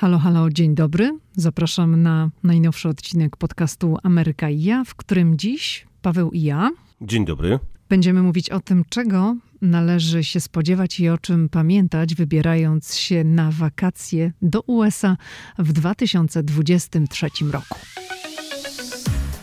Halo, 0.00 0.18
halo, 0.18 0.50
dzień 0.50 0.74
dobry. 0.74 1.18
Zapraszam 1.36 2.02
na 2.02 2.30
najnowszy 2.42 2.88
odcinek 2.88 3.36
podcastu 3.36 3.96
Ameryka 4.02 4.50
i 4.50 4.62
ja, 4.62 4.84
w 4.84 4.94
którym 4.94 5.38
dziś 5.38 5.86
Paweł 6.02 6.30
i 6.30 6.42
ja. 6.42 6.70
Dzień 7.00 7.24
dobry. 7.24 7.58
Będziemy 7.88 8.22
mówić 8.22 8.50
o 8.50 8.60
tym, 8.60 8.84
czego 8.88 9.36
należy 9.62 10.24
się 10.24 10.40
spodziewać 10.40 11.00
i 11.00 11.08
o 11.08 11.18
czym 11.18 11.48
pamiętać, 11.48 12.14
wybierając 12.14 12.94
się 12.94 13.24
na 13.24 13.50
wakacje 13.50 14.32
do 14.42 14.60
USA 14.60 15.16
w 15.58 15.72
2023 15.72 17.26
roku. 17.50 17.78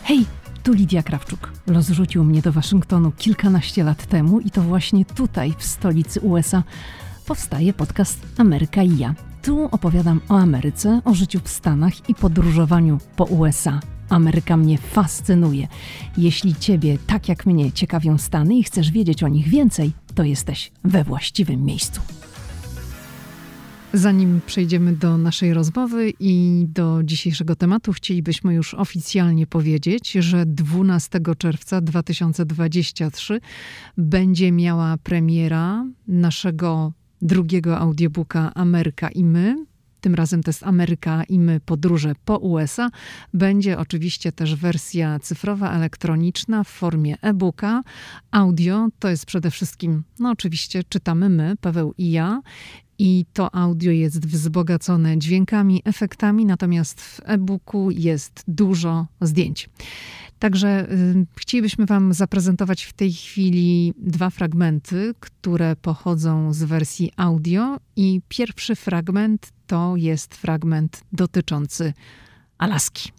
Hej, 0.02 0.24
tu 0.62 0.72
Lidia 0.72 1.02
Krawczuk. 1.02 1.52
Los 1.66 1.88
rzucił 1.88 2.24
mnie 2.24 2.42
do 2.42 2.52
Waszyngtonu 2.52 3.12
kilkanaście 3.12 3.84
lat 3.84 4.06
temu 4.06 4.40
i 4.40 4.50
to 4.50 4.62
właśnie 4.62 5.04
tutaj, 5.04 5.54
w 5.58 5.64
stolicy 5.64 6.20
USA, 6.20 6.62
powstaje 7.26 7.72
podcast 7.72 8.26
Ameryka 8.38 8.82
i 8.82 8.98
ja. 8.98 9.14
Tu 9.46 9.64
opowiadam 9.64 10.20
o 10.28 10.38
Ameryce, 10.38 11.00
o 11.04 11.14
życiu 11.14 11.40
w 11.44 11.48
Stanach 11.48 12.08
i 12.08 12.14
podróżowaniu 12.14 12.98
po 13.16 13.24
USA. 13.24 13.80
Ameryka 14.08 14.56
mnie 14.56 14.78
fascynuje. 14.78 15.68
Jeśli 16.18 16.54
Ciebie, 16.54 16.98
tak 17.06 17.28
jak 17.28 17.46
mnie, 17.46 17.72
ciekawią 17.72 18.18
Stany 18.18 18.54
i 18.54 18.62
chcesz 18.62 18.90
wiedzieć 18.90 19.22
o 19.22 19.28
nich 19.28 19.48
więcej, 19.48 19.92
to 20.14 20.24
jesteś 20.24 20.72
we 20.84 21.04
właściwym 21.04 21.64
miejscu. 21.64 22.00
Zanim 23.92 24.40
przejdziemy 24.46 24.92
do 24.92 25.18
naszej 25.18 25.54
rozmowy 25.54 26.12
i 26.20 26.64
do 26.68 27.00
dzisiejszego 27.04 27.56
tematu, 27.56 27.92
chcielibyśmy 27.92 28.54
już 28.54 28.74
oficjalnie 28.74 29.46
powiedzieć, 29.46 30.12
że 30.12 30.46
12 30.46 31.20
czerwca 31.38 31.80
2023 31.80 33.40
będzie 33.96 34.52
miała 34.52 34.96
premiera 34.96 35.86
naszego 36.08 36.92
drugiego 37.22 37.78
audiobooka 37.78 38.54
Ameryka 38.54 39.08
i 39.08 39.24
my. 39.24 39.66
Tym 40.00 40.14
razem 40.14 40.42
to 40.42 40.48
jest 40.48 40.62
Ameryka 40.62 41.24
i 41.24 41.38
my 41.38 41.60
podróże 41.60 42.12
po 42.24 42.36
USA. 42.36 42.90
Będzie 43.34 43.78
oczywiście 43.78 44.32
też 44.32 44.54
wersja 44.54 45.18
cyfrowa, 45.18 45.72
elektroniczna 45.72 46.64
w 46.64 46.68
formie 46.68 47.16
e-booka. 47.22 47.82
Audio 48.30 48.88
to 48.98 49.08
jest 49.08 49.26
przede 49.26 49.50
wszystkim, 49.50 50.02
no 50.18 50.30
oczywiście 50.30 50.84
czytamy 50.84 51.28
my, 51.28 51.54
Paweł 51.60 51.94
i 51.98 52.10
ja. 52.10 52.40
I 52.98 53.26
to 53.32 53.54
audio 53.54 53.90
jest 53.90 54.26
wzbogacone 54.26 55.18
dźwiękami, 55.18 55.82
efektami, 55.84 56.46
natomiast 56.46 57.00
w 57.00 57.20
e-booku 57.24 57.90
jest 57.90 58.44
dużo 58.48 59.06
zdjęć. 59.20 59.68
Także 60.38 60.92
y, 60.92 61.26
chcielibyśmy 61.36 61.86
Wam 61.86 62.14
zaprezentować 62.14 62.84
w 62.84 62.92
tej 62.92 63.12
chwili 63.12 63.94
dwa 63.98 64.30
fragmenty, 64.30 65.14
które 65.20 65.76
pochodzą 65.76 66.52
z 66.52 66.62
wersji 66.62 67.12
audio. 67.16 67.76
I 67.96 68.20
pierwszy 68.28 68.76
fragment 68.76 69.52
to 69.66 69.96
jest 69.96 70.34
fragment 70.34 71.04
dotyczący 71.12 71.92
Alaski. 72.58 73.12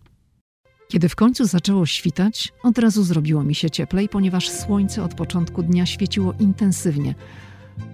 Kiedy 0.87 1.09
w 1.09 1.15
końcu 1.15 1.45
zaczęło 1.45 1.85
świtać, 1.85 2.53
od 2.63 2.77
razu 2.77 3.03
zrobiło 3.03 3.43
mi 3.43 3.55
się 3.55 3.69
cieplej, 3.69 4.09
ponieważ 4.09 4.49
słońce 4.49 5.03
od 5.03 5.13
początku 5.13 5.63
dnia 5.63 5.85
świeciło 5.85 6.33
intensywnie. 6.39 7.15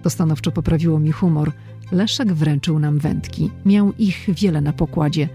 To 0.02 0.10
stanowczo 0.10 0.52
poprawiło 0.52 0.98
mi 0.98 1.12
humor. 1.12 1.52
Leszek 1.92 2.32
wręczył 2.32 2.78
nam 2.78 2.98
wędki. 2.98 3.50
Miał 3.66 3.92
ich 3.98 4.26
wiele 4.28 4.60
na 4.60 4.72
pokładzie. 4.72 5.28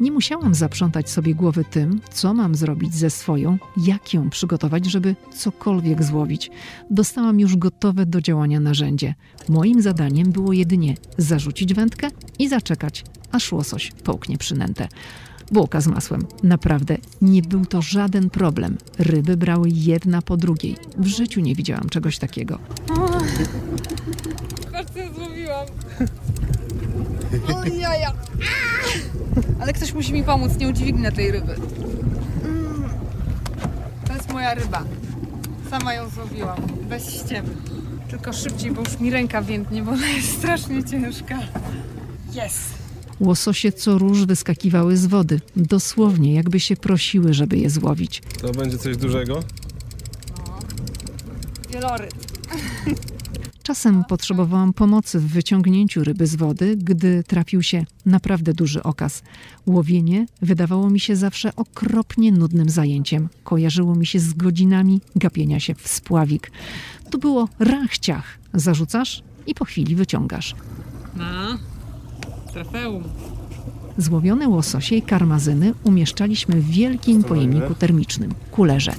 Nie 0.00 0.12
musiałam 0.12 0.54
zaprzątać 0.54 1.10
sobie 1.10 1.34
głowy 1.34 1.64
tym, 1.64 2.00
co 2.12 2.34
mam 2.34 2.54
zrobić 2.54 2.94
ze 2.94 3.10
swoją, 3.10 3.58
jak 3.76 4.14
ją 4.14 4.30
przygotować, 4.30 4.86
żeby 4.86 5.16
cokolwiek 5.34 6.02
złowić. 6.02 6.50
Dostałam 6.90 7.40
już 7.40 7.56
gotowe 7.56 8.06
do 8.06 8.20
działania 8.20 8.60
narzędzie. 8.60 9.14
Moim 9.48 9.82
zadaniem 9.82 10.32
było 10.32 10.52
jedynie 10.52 10.94
zarzucić 11.18 11.74
wędkę 11.74 12.08
i 12.38 12.48
zaczekać, 12.48 13.04
aż 13.32 13.52
łosoś 13.52 13.92
połknie 14.04 14.38
przynętę. 14.38 14.88
Bułka 15.52 15.80
z 15.80 15.86
masłem. 15.86 16.26
Naprawdę 16.42 16.96
nie 17.22 17.42
był 17.42 17.66
to 17.66 17.82
żaden 17.82 18.30
problem. 18.30 18.76
Ryby 18.98 19.36
brały 19.36 19.68
jedna 19.72 20.22
po 20.22 20.36
drugiej. 20.36 20.76
W 20.96 21.06
życiu 21.06 21.40
nie 21.40 21.54
widziałam 21.54 21.88
czegoś 21.88 22.18
takiego. 22.18 22.58
Patrz, 24.72 24.92
co 24.94 25.14
złowiłam. 25.14 25.66
O 27.54 27.64
jaja. 27.64 28.12
Ale 29.60 29.72
ktoś 29.72 29.92
musi 29.92 30.12
mi 30.12 30.24
pomóc, 30.24 30.56
nie 30.56 30.68
udźwignę 30.68 31.12
tej 31.12 31.30
ryby. 31.30 31.54
Mm. 32.44 32.90
To 34.06 34.14
jest 34.14 34.32
moja 34.32 34.54
ryba. 34.54 34.84
Sama 35.70 35.94
ją 35.94 36.08
złowiłam, 36.08 36.58
bez 36.88 37.10
ściemy. 37.10 37.48
Tylko 38.10 38.32
szybciej, 38.32 38.70
bo 38.70 38.80
już 38.80 39.00
mi 39.00 39.10
ręka 39.10 39.42
więdnie, 39.42 39.82
bo 39.82 39.90
ona 39.90 40.08
jest 40.08 40.38
strasznie 40.38 40.84
ciężka. 40.84 41.38
Jest. 42.32 42.80
Łososie 43.20 43.72
co 43.72 43.98
róż 43.98 44.24
wyskakiwały 44.24 44.96
z 44.96 45.06
wody. 45.06 45.40
Dosłownie, 45.56 46.34
jakby 46.34 46.60
się 46.60 46.76
prosiły, 46.76 47.34
żeby 47.34 47.58
je 47.58 47.70
złowić. 47.70 48.22
To 48.40 48.52
będzie 48.52 48.78
coś 48.78 48.96
dużego? 48.96 49.42
Wieloryb. 51.70 52.14
Czasem 53.70 54.04
potrzebowałam 54.04 54.72
pomocy 54.72 55.20
w 55.20 55.26
wyciągnięciu 55.26 56.04
ryby 56.04 56.26
z 56.26 56.36
wody, 56.36 56.76
gdy 56.76 57.24
trafił 57.26 57.62
się 57.62 57.86
naprawdę 58.06 58.54
duży 58.54 58.82
okaz. 58.82 59.22
Łowienie 59.66 60.26
wydawało 60.42 60.90
mi 60.90 61.00
się 61.00 61.16
zawsze 61.16 61.56
okropnie 61.56 62.32
nudnym 62.32 62.68
zajęciem. 62.68 63.28
Kojarzyło 63.44 63.94
mi 63.94 64.06
się 64.06 64.20
z 64.20 64.32
godzinami 64.32 65.00
gapienia 65.16 65.60
się 65.60 65.74
w 65.74 65.88
spławik. 65.88 66.50
Tu 67.10 67.18
było 67.18 67.48
rachciach. 67.58 68.38
Zarzucasz 68.54 69.22
i 69.46 69.54
po 69.54 69.64
chwili 69.64 69.96
wyciągasz. 69.96 70.54
No, 71.16 71.58
trofeum. 72.52 73.04
Złowione 73.98 74.48
łososie 74.48 74.96
i 74.96 75.02
karmazyny 75.02 75.74
umieszczaliśmy 75.84 76.60
w 76.60 76.70
wielkim 76.70 77.24
pojemniku 77.24 77.74
termicznym, 77.74 78.34
kulerze. 78.50 78.92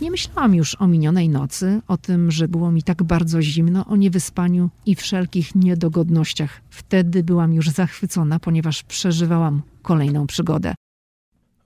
Nie 0.00 0.10
myślałam 0.10 0.54
już 0.54 0.76
o 0.80 0.88
minionej 0.88 1.28
nocy, 1.28 1.80
o 1.88 1.96
tym, 1.96 2.30
że 2.30 2.48
było 2.48 2.70
mi 2.70 2.82
tak 2.82 3.02
bardzo 3.02 3.42
zimno, 3.42 3.86
o 3.86 3.96
niewyspaniu 3.96 4.70
i 4.86 4.94
wszelkich 4.94 5.54
niedogodnościach. 5.54 6.60
Wtedy 6.70 7.22
byłam 7.22 7.52
już 7.52 7.68
zachwycona, 7.68 8.38
ponieważ 8.38 8.82
przeżywałam 8.82 9.62
kolejną 9.82 10.26
przygodę. 10.26 10.74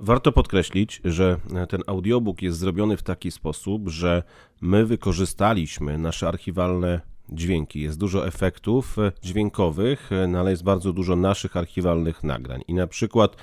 Warto 0.00 0.32
podkreślić, 0.32 1.00
że 1.04 1.40
ten 1.68 1.82
audiobook 1.86 2.42
jest 2.42 2.58
zrobiony 2.58 2.96
w 2.96 3.02
taki 3.02 3.30
sposób, 3.30 3.88
że 3.88 4.22
my 4.60 4.86
wykorzystaliśmy 4.86 5.98
nasze 5.98 6.28
archiwalne 6.28 7.00
dźwięki. 7.28 7.80
Jest 7.80 7.98
dużo 7.98 8.26
efektów 8.26 8.96
dźwiękowych, 9.22 10.10
no 10.28 10.38
ale 10.38 10.50
jest 10.50 10.64
bardzo 10.64 10.92
dużo 10.92 11.16
naszych 11.16 11.56
archiwalnych 11.56 12.24
nagrań. 12.24 12.62
I 12.68 12.74
na 12.74 12.86
przykład, 12.86 13.36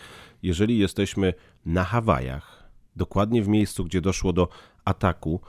jeżeli 0.44 0.78
jesteśmy 0.78 1.34
na 1.66 1.84
Hawajach, 1.84 2.70
dokładnie 2.96 3.44
w 3.44 3.48
miejscu, 3.48 3.86
gdzie 3.86 4.02
doszło 4.02 4.34
do 4.34 4.48
ataku, 4.90 5.42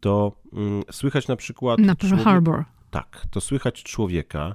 to 0.00 0.32
mm, 0.52 0.82
słychać 0.90 1.28
na 1.28 1.36
przykład. 1.36 1.78
Na 1.78 1.94
Pearl 1.96 2.08
człowiek- 2.08 2.24
Harbor. 2.24 2.64
Tak, 2.90 3.26
to 3.30 3.40
słychać 3.40 3.82
człowieka, 3.82 4.54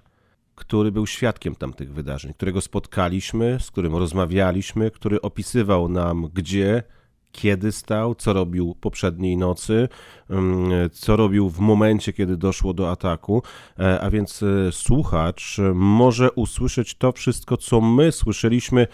który 0.55 0.91
był 0.91 1.07
świadkiem 1.07 1.55
tamtych 1.55 1.93
wydarzeń, 1.93 2.33
którego 2.33 2.61
spotkaliśmy, 2.61 3.57
z 3.59 3.71
którym 3.71 3.95
rozmawialiśmy, 3.95 4.91
który 4.91 5.21
opisywał 5.21 5.89
nam, 5.89 6.29
gdzie, 6.33 6.83
kiedy 7.31 7.71
stał, 7.71 8.15
co 8.15 8.33
robił 8.33 8.75
poprzedniej 8.81 9.37
nocy, 9.37 9.89
mm, 10.29 10.89
co 10.89 11.15
robił 11.15 11.49
w 11.49 11.59
momencie, 11.59 12.13
kiedy 12.13 12.37
doszło 12.37 12.73
do 12.73 12.91
ataku. 12.91 13.43
E, 13.79 14.01
A 14.01 14.09
więc 14.09 14.43
e, 14.43 14.71
słuchacz 14.71 15.57
może 15.73 16.31
usłyszeć 16.31 16.95
to 16.95 17.11
wszystko, 17.11 17.57
co 17.57 17.81
my 17.81 18.11
słyszeliśmy 18.11 18.87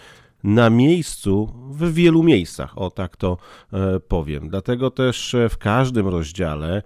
na 0.44 0.70
miejscu 0.70 1.52
w 1.70 1.92
wielu 1.92 2.22
miejscach, 2.22 2.78
o 2.78 2.90
tak 2.90 3.16
to 3.16 3.38
e, 3.72 4.00
powiem. 4.00 4.48
Dlatego 4.48 4.90
też 4.90 5.34
e, 5.34 5.48
w 5.48 5.58
każdym 5.58 6.08
rozdziale 6.08 6.82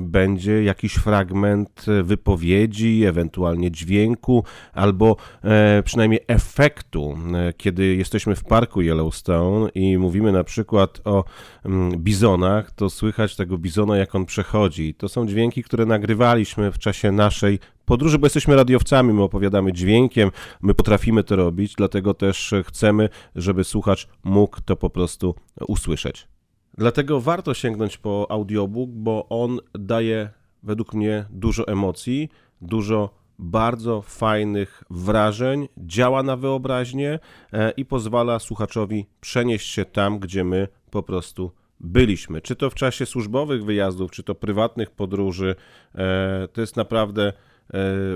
będzie 0.00 0.62
jakiś 0.62 0.94
fragment 0.94 1.86
wypowiedzi, 2.02 3.04
ewentualnie 3.04 3.70
dźwięku, 3.70 4.44
albo 4.72 5.16
e, 5.44 5.82
przynajmniej 5.82 6.20
efektu, 6.26 7.18
e, 7.34 7.52
kiedy 7.52 7.94
jesteśmy 7.94 8.36
w 8.36 8.44
parku 8.44 8.80
Yellowstone 8.80 9.68
i 9.74 9.98
mówimy 9.98 10.32
na 10.32 10.44
przykład 10.44 11.00
o 11.04 11.24
mm, 11.64 11.98
bizonach, 11.98 12.70
to 12.70 12.90
słychać 12.90 13.36
tego 13.36 13.58
bizona, 13.58 13.96
jak 13.96 14.14
on 14.14 14.26
przechodzi. 14.26 14.94
To 14.94 15.08
są 15.08 15.26
dźwięki, 15.26 15.62
które 15.62 15.86
nagrywaliśmy 15.86 16.72
w 16.72 16.78
czasie 16.78 17.12
naszej 17.12 17.58
podróży, 17.84 18.18
bo 18.18 18.26
jesteśmy 18.26 18.56
radiowcami, 18.56 19.12
my 19.12 19.22
opowiadamy 19.22 19.72
dźwiękiem, 19.72 20.30
my 20.62 20.74
potrafimy 20.74 21.24
to 21.24 21.36
robić, 21.36 21.74
dlatego 21.74 22.14
też 22.14 22.54
chcemy, 22.64 23.08
żeby 23.34 23.64
słuchacz 23.64 24.08
mógł 24.24 24.60
to 24.64 24.76
po 24.76 24.90
prostu 24.90 25.34
usłyszeć. 25.68 26.28
Dlatego 26.78 27.20
warto 27.20 27.54
sięgnąć 27.54 27.98
po 27.98 28.26
audiobook, 28.30 28.90
bo 28.90 29.26
on 29.28 29.58
daje 29.74 30.30
według 30.62 30.94
mnie 30.94 31.24
dużo 31.30 31.68
emocji, 31.68 32.28
dużo 32.60 33.10
bardzo 33.38 34.02
fajnych 34.02 34.84
wrażeń, 34.90 35.68
działa 35.78 36.22
na 36.22 36.36
wyobraźnię 36.36 37.18
e, 37.52 37.70
i 37.70 37.84
pozwala 37.84 38.38
słuchaczowi 38.38 39.06
przenieść 39.20 39.70
się 39.70 39.84
tam, 39.84 40.18
gdzie 40.18 40.44
my 40.44 40.68
po 40.90 41.02
prostu 41.02 41.52
byliśmy. 41.80 42.40
Czy 42.40 42.56
to 42.56 42.70
w 42.70 42.74
czasie 42.74 43.06
służbowych 43.06 43.64
wyjazdów, 43.64 44.10
czy 44.10 44.22
to 44.22 44.34
prywatnych 44.34 44.90
podróży. 44.90 45.54
E, 45.94 46.48
to 46.52 46.60
jest 46.60 46.76
naprawdę 46.76 47.32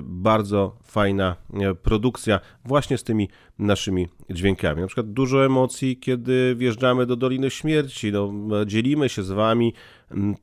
bardzo 0.02 0.76
fajna 0.84 1.36
e, 1.54 1.74
produkcja 1.74 2.40
właśnie 2.64 2.98
z 2.98 3.04
tymi 3.04 3.28
naszymi 3.58 4.08
dźwiękami. 4.30 4.80
Na 4.80 4.86
przykład 4.86 5.12
dużo 5.12 5.44
emocji, 5.44 5.96
kiedy 5.96 6.54
wjeżdżamy 6.58 7.06
do 7.06 7.16
Doliny 7.16 7.50
Śmierci. 7.50 8.12
No, 8.12 8.64
dzielimy 8.64 9.08
się 9.08 9.22
z 9.22 9.30
wami 9.30 9.74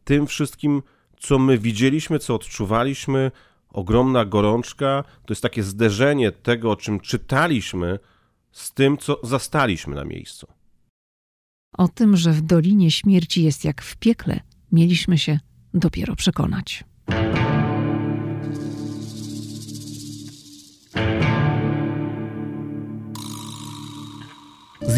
tym 0.04 0.28
wszystkim, 0.28 0.82
co 1.20 1.40
my 1.40 1.58
widzieliśmy, 1.58 2.20
co 2.20 2.36
odczuwaliśmy. 2.36 3.32
Ogromna 3.70 4.26
gorączka 4.26 5.04
to 5.26 5.34
jest 5.34 5.42
takie 5.42 5.64
zderzenie 5.64 6.32
tego, 6.32 6.72
o 6.72 6.76
czym 6.76 7.00
czytaliśmy, 7.00 8.00
z 8.52 8.74
tym, 8.74 8.98
co 8.98 9.20
zastaliśmy 9.24 9.96
na 9.96 10.06
miejscu. 10.06 10.48
O 11.78 11.88
tym, 11.88 12.18
że 12.18 12.32
w 12.32 12.42
Dolinie 12.42 12.92
Śmierci 12.92 13.44
jest 13.44 13.66
jak 13.66 13.82
w 13.82 13.98
piekle, 13.98 14.40
mieliśmy 14.72 15.18
się 15.18 15.40
dopiero 15.74 16.16
przekonać. 16.16 16.84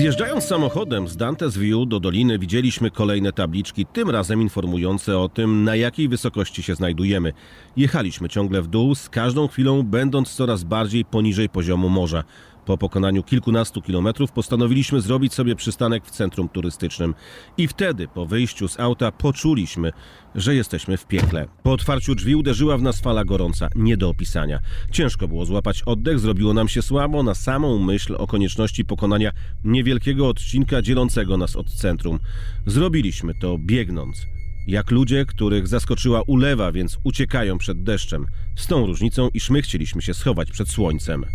Zjeżdżając 0.01 0.43
samochodem 0.43 1.07
z 1.07 1.17
Dantes 1.17 1.57
View 1.57 1.87
do 1.87 1.99
doliny 1.99 2.39
widzieliśmy 2.39 2.91
kolejne 2.91 3.33
tabliczki, 3.33 3.85
tym 3.85 4.09
razem 4.09 4.41
informujące 4.41 5.17
o 5.17 5.29
tym, 5.29 5.63
na 5.63 5.75
jakiej 5.75 6.09
wysokości 6.09 6.63
się 6.63 6.75
znajdujemy. 6.75 7.33
Jechaliśmy 7.77 8.29
ciągle 8.29 8.61
w 8.61 8.67
dół, 8.67 8.95
z 8.95 9.09
każdą 9.09 9.47
chwilą 9.47 9.83
będąc 9.83 10.33
coraz 10.33 10.63
bardziej 10.63 11.05
poniżej 11.05 11.49
poziomu 11.49 11.89
morza. 11.89 12.23
Po 12.65 12.77
pokonaniu 12.77 13.23
kilkunastu 13.23 13.81
kilometrów 13.81 14.31
postanowiliśmy 14.31 15.01
zrobić 15.01 15.33
sobie 15.33 15.55
przystanek 15.55 16.05
w 16.05 16.11
centrum 16.11 16.49
turystycznym. 16.49 17.15
I 17.57 17.67
wtedy, 17.67 18.07
po 18.07 18.25
wyjściu 18.25 18.67
z 18.67 18.79
auta, 18.79 19.11
poczuliśmy, 19.11 19.91
że 20.35 20.55
jesteśmy 20.55 20.97
w 20.97 21.07
piekle. 21.07 21.47
Po 21.63 21.71
otwarciu 21.71 22.15
drzwi 22.15 22.35
uderzyła 22.35 22.77
w 22.77 22.81
nas 22.81 23.01
fala 23.01 23.25
gorąca, 23.25 23.69
nie 23.75 23.97
do 23.97 24.09
opisania. 24.09 24.59
Ciężko 24.91 25.27
było 25.27 25.45
złapać 25.45 25.83
oddech, 25.83 26.19
zrobiło 26.19 26.53
nam 26.53 26.67
się 26.67 26.81
słabo 26.81 27.23
na 27.23 27.35
samą 27.35 27.79
myśl 27.79 28.15
o 28.17 28.27
konieczności 28.27 28.85
pokonania 28.85 29.31
niewielkiego 29.63 30.27
odcinka 30.27 30.81
dzielącego 30.81 31.37
nas 31.37 31.55
od 31.55 31.69
centrum. 31.69 32.19
Zrobiliśmy 32.65 33.33
to 33.41 33.57
biegnąc. 33.57 34.27
Jak 34.67 34.91
ludzie, 34.91 35.25
których 35.25 35.67
zaskoczyła 35.67 36.21
ulewa, 36.21 36.71
więc 36.71 36.97
uciekają 37.03 37.57
przed 37.57 37.83
deszczem. 37.83 38.25
Z 38.55 38.67
tą 38.67 38.85
różnicą, 38.85 39.29
iż 39.33 39.49
my 39.49 39.61
chcieliśmy 39.61 40.01
się 40.01 40.13
schować 40.13 40.51
przed 40.51 40.69
słońcem. 40.69 41.25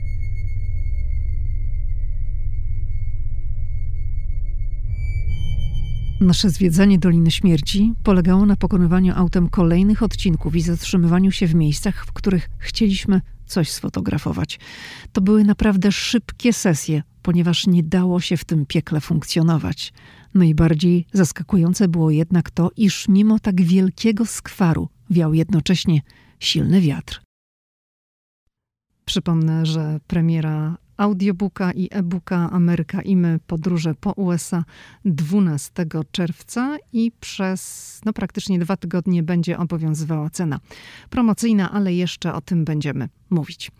Nasze 6.20 6.50
zwiedzanie 6.50 6.98
Doliny 6.98 7.30
Śmierci 7.30 7.94
polegało 8.02 8.46
na 8.46 8.56
pokonywaniu 8.56 9.14
autem 9.16 9.48
kolejnych 9.48 10.02
odcinków 10.02 10.56
i 10.56 10.60
zatrzymywaniu 10.60 11.32
się 11.32 11.46
w 11.46 11.54
miejscach, 11.54 12.06
w 12.06 12.12
których 12.12 12.48
chcieliśmy 12.58 13.20
coś 13.46 13.70
sfotografować. 13.70 14.58
To 15.12 15.20
były 15.20 15.44
naprawdę 15.44 15.92
szybkie 15.92 16.52
sesje, 16.52 17.02
ponieważ 17.22 17.66
nie 17.66 17.82
dało 17.82 18.20
się 18.20 18.36
w 18.36 18.44
tym 18.44 18.66
piekle 18.66 19.00
funkcjonować. 19.00 19.92
Najbardziej 20.34 21.06
zaskakujące 21.12 21.88
było 21.88 22.10
jednak 22.10 22.50
to, 22.50 22.70
iż 22.76 23.08
mimo 23.08 23.38
tak 23.38 23.62
wielkiego 23.62 24.26
skwaru 24.26 24.88
wiał 25.10 25.34
jednocześnie 25.34 26.00
silny 26.40 26.80
wiatr. 26.80 27.22
Przypomnę, 29.04 29.66
że 29.66 30.00
premiera 30.06 30.78
audiobooka 30.96 31.72
i 31.72 31.88
e-booka 31.90 32.50
Ameryka 32.50 33.02
i 33.02 33.16
my 33.16 33.40
podróże 33.46 33.94
po 33.94 34.12
USA 34.12 34.64
12 35.04 35.86
czerwca 36.10 36.76
i 36.92 37.12
przez 37.20 38.00
no, 38.04 38.12
praktycznie 38.12 38.58
dwa 38.58 38.76
tygodnie 38.76 39.22
będzie 39.22 39.58
obowiązywała 39.58 40.30
cena 40.30 40.60
promocyjna, 41.10 41.72
ale 41.72 41.94
jeszcze 41.94 42.34
o 42.34 42.40
tym 42.40 42.64
będziemy 42.64 43.08
mówić. 43.30 43.70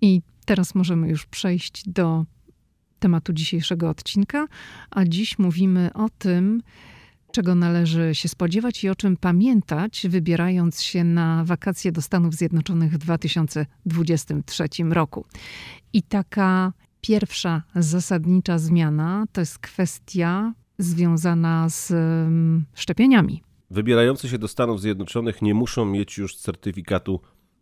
I 0.00 0.22
teraz 0.44 0.74
możemy 0.74 1.08
już 1.08 1.26
przejść 1.26 1.88
do 1.88 2.24
tematu 2.98 3.32
dzisiejszego 3.32 3.90
odcinka, 3.90 4.46
a 4.90 5.04
dziś 5.04 5.38
mówimy 5.38 5.90
o 5.94 6.08
tym, 6.18 6.62
czego 7.34 7.54
należy 7.54 8.14
się 8.14 8.28
spodziewać 8.28 8.84
i 8.84 8.88
o 8.88 8.94
czym 8.94 9.16
pamiętać, 9.16 10.06
wybierając 10.08 10.82
się 10.82 11.04
na 11.04 11.44
wakacje 11.44 11.92
do 11.92 12.02
Stanów 12.02 12.34
Zjednoczonych 12.34 12.92
w 12.92 12.98
2023 12.98 14.64
roku. 14.90 15.24
I 15.92 16.02
taka 16.02 16.72
pierwsza 17.00 17.62
zasadnicza 17.76 18.58
zmiana 18.58 19.24
to 19.32 19.40
jest 19.40 19.58
kwestia 19.58 20.52
związana 20.78 21.68
z 21.68 21.90
um, 21.90 22.64
szczepieniami. 22.74 23.42
Wybierający 23.70 24.28
się 24.28 24.38
do 24.38 24.48
Stanów 24.48 24.80
Zjednoczonych 24.80 25.42
nie 25.42 25.54
muszą 25.54 25.84
mieć 25.84 26.18
już 26.18 26.36
certyfikatu 26.36 27.20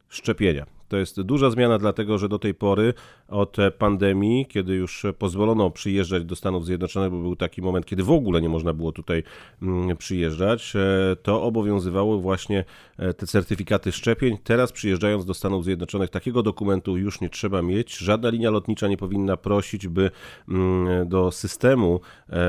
szczepienia. 0.09 0.67
To 0.93 0.97
jest 0.97 1.23
duża 1.23 1.51
zmiana, 1.51 1.79
dlatego 1.79 2.19
że 2.19 2.29
do 2.29 2.39
tej 2.39 2.55
pory 2.55 2.95
od 3.29 3.57
pandemii, 3.79 4.47
kiedy 4.47 4.75
już 4.75 5.07
pozwolono 5.19 5.71
przyjeżdżać 5.71 6.25
do 6.25 6.37
Stanów 6.37 6.67
Zjednoczonych, 6.67 7.11
bo 7.11 7.19
był 7.19 7.37
taki 7.37 7.63
moment, 7.63 7.87
kiedy 7.87 8.03
w 8.03 8.11
ogóle 8.11 8.41
nie 8.41 8.49
można 8.49 8.73
było 8.73 8.93
tutaj 8.93 9.23
mm, 9.63 9.97
przyjeżdżać, 9.97 10.77
e, 10.77 11.17
to 11.23 11.43
obowiązywały 11.43 12.21
właśnie 12.21 12.65
e, 12.99 13.15
te 13.15 13.27
certyfikaty 13.27 13.93
szczepień. 13.93 14.39
Teraz 14.45 14.73
przyjeżdżając 14.73 15.25
do 15.25 15.35
Stanów 15.35 15.65
Zjednoczonych, 15.65 16.11
takiego 16.11 16.43
dokumentu 16.43 16.97
już 16.97 17.21
nie 17.21 17.31
trzeba 17.31 17.63
mieć. 17.63 17.99
Żadna 17.99 18.31
linia 18.31 18.51
lotnicza 18.51 18.89
nie 18.89 18.97
powinna 18.97 19.37
prosić, 19.37 19.89
by 19.89 20.11
mm, 20.49 21.09
do 21.09 21.31
systemu 21.31 22.01
e, 22.29 22.41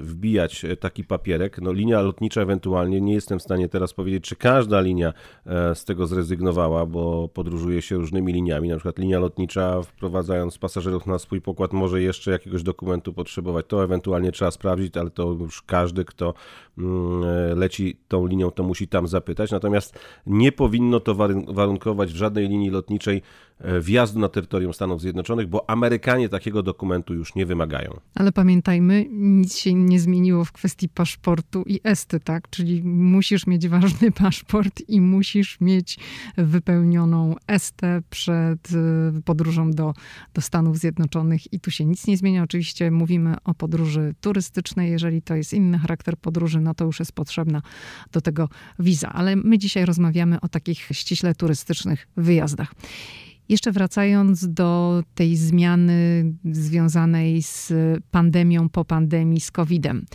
wbijać 0.00 0.66
taki 0.80 1.04
papierek. 1.04 1.60
No, 1.60 1.72
linia 1.72 2.00
lotnicza 2.00 2.40
ewentualnie, 2.40 3.00
nie 3.00 3.14
jestem 3.14 3.38
w 3.38 3.42
stanie 3.42 3.68
teraz 3.68 3.92
powiedzieć, 3.92 4.24
czy 4.24 4.36
każda 4.36 4.80
linia 4.80 5.12
z 5.74 5.84
tego 5.84 6.06
zrezygnowała, 6.06 6.86
bo 6.86 7.28
podróżuje 7.28 7.82
się 7.82 7.87
się 7.88 7.96
różnymi 7.96 8.32
liniami, 8.32 8.68
na 8.68 8.76
przykład 8.76 8.98
linia 8.98 9.18
lotnicza 9.18 9.82
wprowadzając 9.82 10.58
pasażerów 10.58 11.06
na 11.06 11.18
swój 11.18 11.40
pokład 11.40 11.72
może 11.72 12.02
jeszcze 12.02 12.30
jakiegoś 12.30 12.62
dokumentu 12.62 13.12
potrzebować. 13.12 13.66
To 13.68 13.84
ewentualnie 13.84 14.32
trzeba 14.32 14.50
sprawdzić, 14.50 14.96
ale 14.96 15.10
to 15.10 15.32
już 15.40 15.62
każdy, 15.62 16.04
kto 16.04 16.34
leci 17.56 17.96
tą 18.08 18.26
linią, 18.26 18.50
to 18.50 18.62
musi 18.62 18.88
tam 18.88 19.08
zapytać. 19.08 19.50
Natomiast 19.50 19.98
nie 20.26 20.52
powinno 20.52 21.00
to 21.00 21.14
warunkować 21.48 22.12
w 22.12 22.16
żadnej 22.16 22.48
linii 22.48 22.70
lotniczej 22.70 23.22
E, 23.60 23.80
wjazdu 23.80 24.20
na 24.20 24.28
terytorium 24.28 24.74
Stanów 24.74 25.00
Zjednoczonych, 25.00 25.46
bo 25.46 25.70
Amerykanie 25.70 26.28
takiego 26.28 26.62
dokumentu 26.62 27.14
już 27.14 27.34
nie 27.34 27.46
wymagają. 27.46 28.00
Ale 28.14 28.32
pamiętajmy, 28.32 29.06
nic 29.10 29.56
się 29.56 29.74
nie 29.74 30.00
zmieniło 30.00 30.44
w 30.44 30.52
kwestii 30.52 30.88
paszportu 30.88 31.62
i 31.66 31.80
esty, 31.84 32.20
tak? 32.20 32.50
Czyli 32.50 32.82
musisz 32.84 33.46
mieć 33.46 33.68
ważny 33.68 34.12
paszport 34.22 34.82
i 34.88 35.00
musisz 35.00 35.60
mieć 35.60 35.98
wypełnioną 36.36 37.34
estę 37.46 38.02
przed 38.10 38.68
e, 38.72 39.22
podróżą 39.22 39.70
do, 39.70 39.94
do 40.34 40.40
Stanów 40.40 40.78
Zjednoczonych 40.78 41.52
i 41.52 41.60
tu 41.60 41.70
się 41.70 41.84
nic 41.84 42.06
nie 42.06 42.16
zmienia. 42.16 42.42
Oczywiście 42.42 42.90
mówimy 42.90 43.36
o 43.44 43.54
podróży 43.54 44.14
turystycznej. 44.20 44.90
Jeżeli 44.90 45.22
to 45.22 45.34
jest 45.34 45.52
inny 45.52 45.78
charakter 45.78 46.16
podróży, 46.16 46.60
no 46.68 46.74
to 46.74 46.84
już 46.84 46.98
jest 46.98 47.12
potrzebna 47.12 47.62
do 48.12 48.20
tego 48.20 48.48
wiza. 48.78 49.08
Ale 49.08 49.36
my 49.36 49.58
dzisiaj 49.58 49.84
rozmawiamy 49.84 50.40
o 50.40 50.48
takich 50.48 50.88
ściśle 50.92 51.34
turystycznych 51.34 52.08
wyjazdach. 52.16 52.74
Jeszcze 53.48 53.72
wracając 53.72 54.48
do 54.48 55.02
tej 55.14 55.36
zmiany 55.36 56.24
związanej 56.44 57.42
z 57.42 57.72
pandemią 58.10 58.68
po 58.68 58.84
pandemii, 58.84 59.40
z 59.40 59.50
COVID-em. 59.50 60.06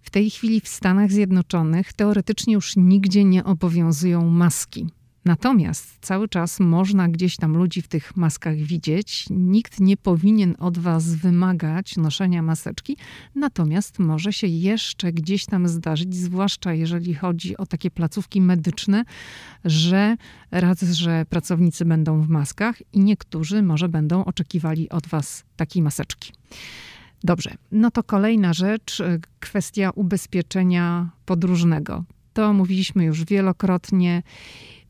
W 0.00 0.10
tej 0.10 0.30
chwili 0.30 0.60
w 0.60 0.68
Stanach 0.68 1.12
Zjednoczonych 1.12 1.92
teoretycznie 1.92 2.54
już 2.54 2.76
nigdzie 2.76 3.24
nie 3.24 3.44
obowiązują 3.44 4.30
maski. 4.30 4.86
Natomiast 5.24 5.98
cały 6.00 6.28
czas 6.28 6.60
można 6.60 7.08
gdzieś 7.08 7.36
tam 7.36 7.56
ludzi 7.56 7.82
w 7.82 7.88
tych 7.88 8.16
maskach 8.16 8.56
widzieć. 8.56 9.26
Nikt 9.30 9.80
nie 9.80 9.96
powinien 9.96 10.54
od 10.58 10.78
Was 10.78 11.14
wymagać 11.14 11.96
noszenia 11.96 12.42
maseczki, 12.42 12.96
natomiast 13.34 13.98
może 13.98 14.32
się 14.32 14.46
jeszcze 14.46 15.12
gdzieś 15.12 15.46
tam 15.46 15.68
zdarzyć, 15.68 16.14
zwłaszcza 16.14 16.74
jeżeli 16.74 17.14
chodzi 17.14 17.56
o 17.56 17.66
takie 17.66 17.90
placówki 17.90 18.40
medyczne, 18.40 19.04
że 19.64 20.16
raz, 20.50 20.82
że 20.82 21.26
pracownicy 21.28 21.84
będą 21.84 22.20
w 22.20 22.28
maskach 22.28 22.76
i 22.92 23.00
niektórzy 23.00 23.62
może 23.62 23.88
będą 23.88 24.24
oczekiwali 24.24 24.90
od 24.90 25.06
Was 25.06 25.44
takiej 25.56 25.82
maseczki. 25.82 26.32
Dobrze, 27.24 27.54
no 27.72 27.90
to 27.90 28.02
kolejna 28.02 28.52
rzecz, 28.52 29.02
kwestia 29.40 29.90
ubezpieczenia 29.94 31.10
podróżnego. 31.24 32.04
To 32.32 32.52
mówiliśmy 32.52 33.04
już 33.04 33.24
wielokrotnie 33.24 34.22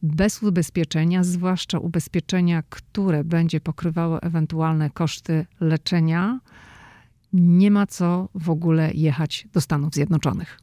bez 0.02 0.42
ubezpieczenia, 0.42 1.24
zwłaszcza 1.24 1.78
ubezpieczenia, 1.78 2.62
które 2.68 3.24
będzie 3.24 3.60
pokrywało 3.60 4.22
ewentualne 4.22 4.90
koszty 4.90 5.46
leczenia, 5.60 6.40
nie 7.32 7.70
ma 7.70 7.86
co 7.86 8.28
w 8.34 8.50
ogóle 8.50 8.90
jechać 8.94 9.46
do 9.52 9.60
Stanów 9.60 9.94
Zjednoczonych. 9.94 10.58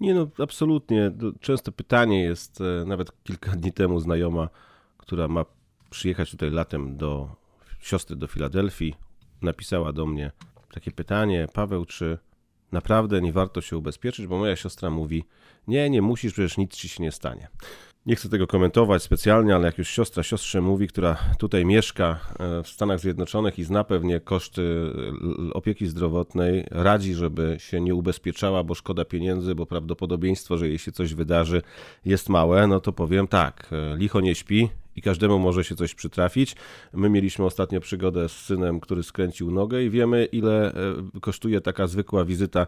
Nie, 0.00 0.14
no 0.14 0.28
absolutnie. 0.38 1.12
Często 1.40 1.72
pytanie 1.72 2.22
jest, 2.22 2.60
e, 2.60 2.84
nawet 2.86 3.22
kilka 3.24 3.50
dni 3.50 3.72
temu 3.72 4.00
znajoma, 4.00 4.48
która 4.96 5.28
ma 5.28 5.44
przyjechać 5.90 6.30
tutaj 6.30 6.50
latem 6.50 6.96
do 6.96 7.36
siostry 7.80 8.16
do 8.16 8.26
Filadelfii, 8.26 8.94
napisała 9.42 9.92
do 9.92 10.06
mnie 10.06 10.30
takie 10.72 10.90
pytanie: 10.90 11.48
Paweł, 11.52 11.84
czy 11.84 12.18
naprawdę 12.72 13.20
nie 13.20 13.32
warto 13.32 13.60
się 13.60 13.76
ubezpieczyć, 13.76 14.26
bo 14.26 14.38
moja 14.38 14.56
siostra 14.56 14.90
mówi: 14.90 15.24
Nie, 15.68 15.90
nie 15.90 16.02
musisz, 16.02 16.32
przecież 16.32 16.56
nic 16.56 16.76
ci 16.76 16.88
się 16.88 17.02
nie 17.02 17.12
stanie. 17.12 17.48
Nie 18.06 18.16
chcę 18.16 18.28
tego 18.28 18.46
komentować 18.46 19.02
specjalnie, 19.02 19.54
ale 19.54 19.66
jak 19.66 19.78
już 19.78 19.88
siostra 19.88 20.22
siostrze 20.22 20.60
mówi, 20.60 20.88
która 20.88 21.16
tutaj 21.38 21.64
mieszka 21.64 22.20
e, 22.38 22.62
w 22.62 22.68
Stanach 22.68 23.00
Zjednoczonych 23.00 23.58
i 23.58 23.64
zna 23.64 23.84
pewnie 23.84 24.20
koszty 24.20 24.92
opieki 25.54 25.86
zdrowotnej, 25.86 26.66
radzi, 26.70 27.14
żeby 27.14 27.56
się 27.58 27.80
nie 27.80 27.94
ubezpieczała, 27.94 28.64
bo 28.64 28.74
szkoda 28.74 29.04
pieniędzy, 29.04 29.54
bo 29.54 29.66
prawdopodobieństwo, 29.66 30.58
że 30.58 30.68
jej 30.68 30.78
się 30.78 30.92
coś 30.92 31.14
wydarzy, 31.14 31.62
jest 32.04 32.28
małe, 32.28 32.66
no 32.66 32.80
to 32.80 32.92
powiem 32.92 33.28
tak, 33.28 33.68
e, 33.72 33.96
licho 33.96 34.20
nie 34.20 34.34
śpi, 34.34 34.68
i 34.96 35.02
każdemu 35.02 35.38
może 35.38 35.64
się 35.64 35.74
coś 35.74 35.94
przytrafić. 35.94 36.56
My 36.92 37.10
mieliśmy 37.10 37.44
ostatnio 37.44 37.80
przygodę 37.80 38.28
z 38.28 38.32
synem, 38.32 38.80
który 38.80 39.02
skręcił 39.02 39.50
nogę 39.50 39.82
i 39.82 39.90
wiemy, 39.90 40.24
ile 40.24 40.74
e, 40.74 41.20
kosztuje 41.20 41.60
taka 41.60 41.86
zwykła 41.86 42.24
wizyta 42.24 42.60
e, 42.60 42.66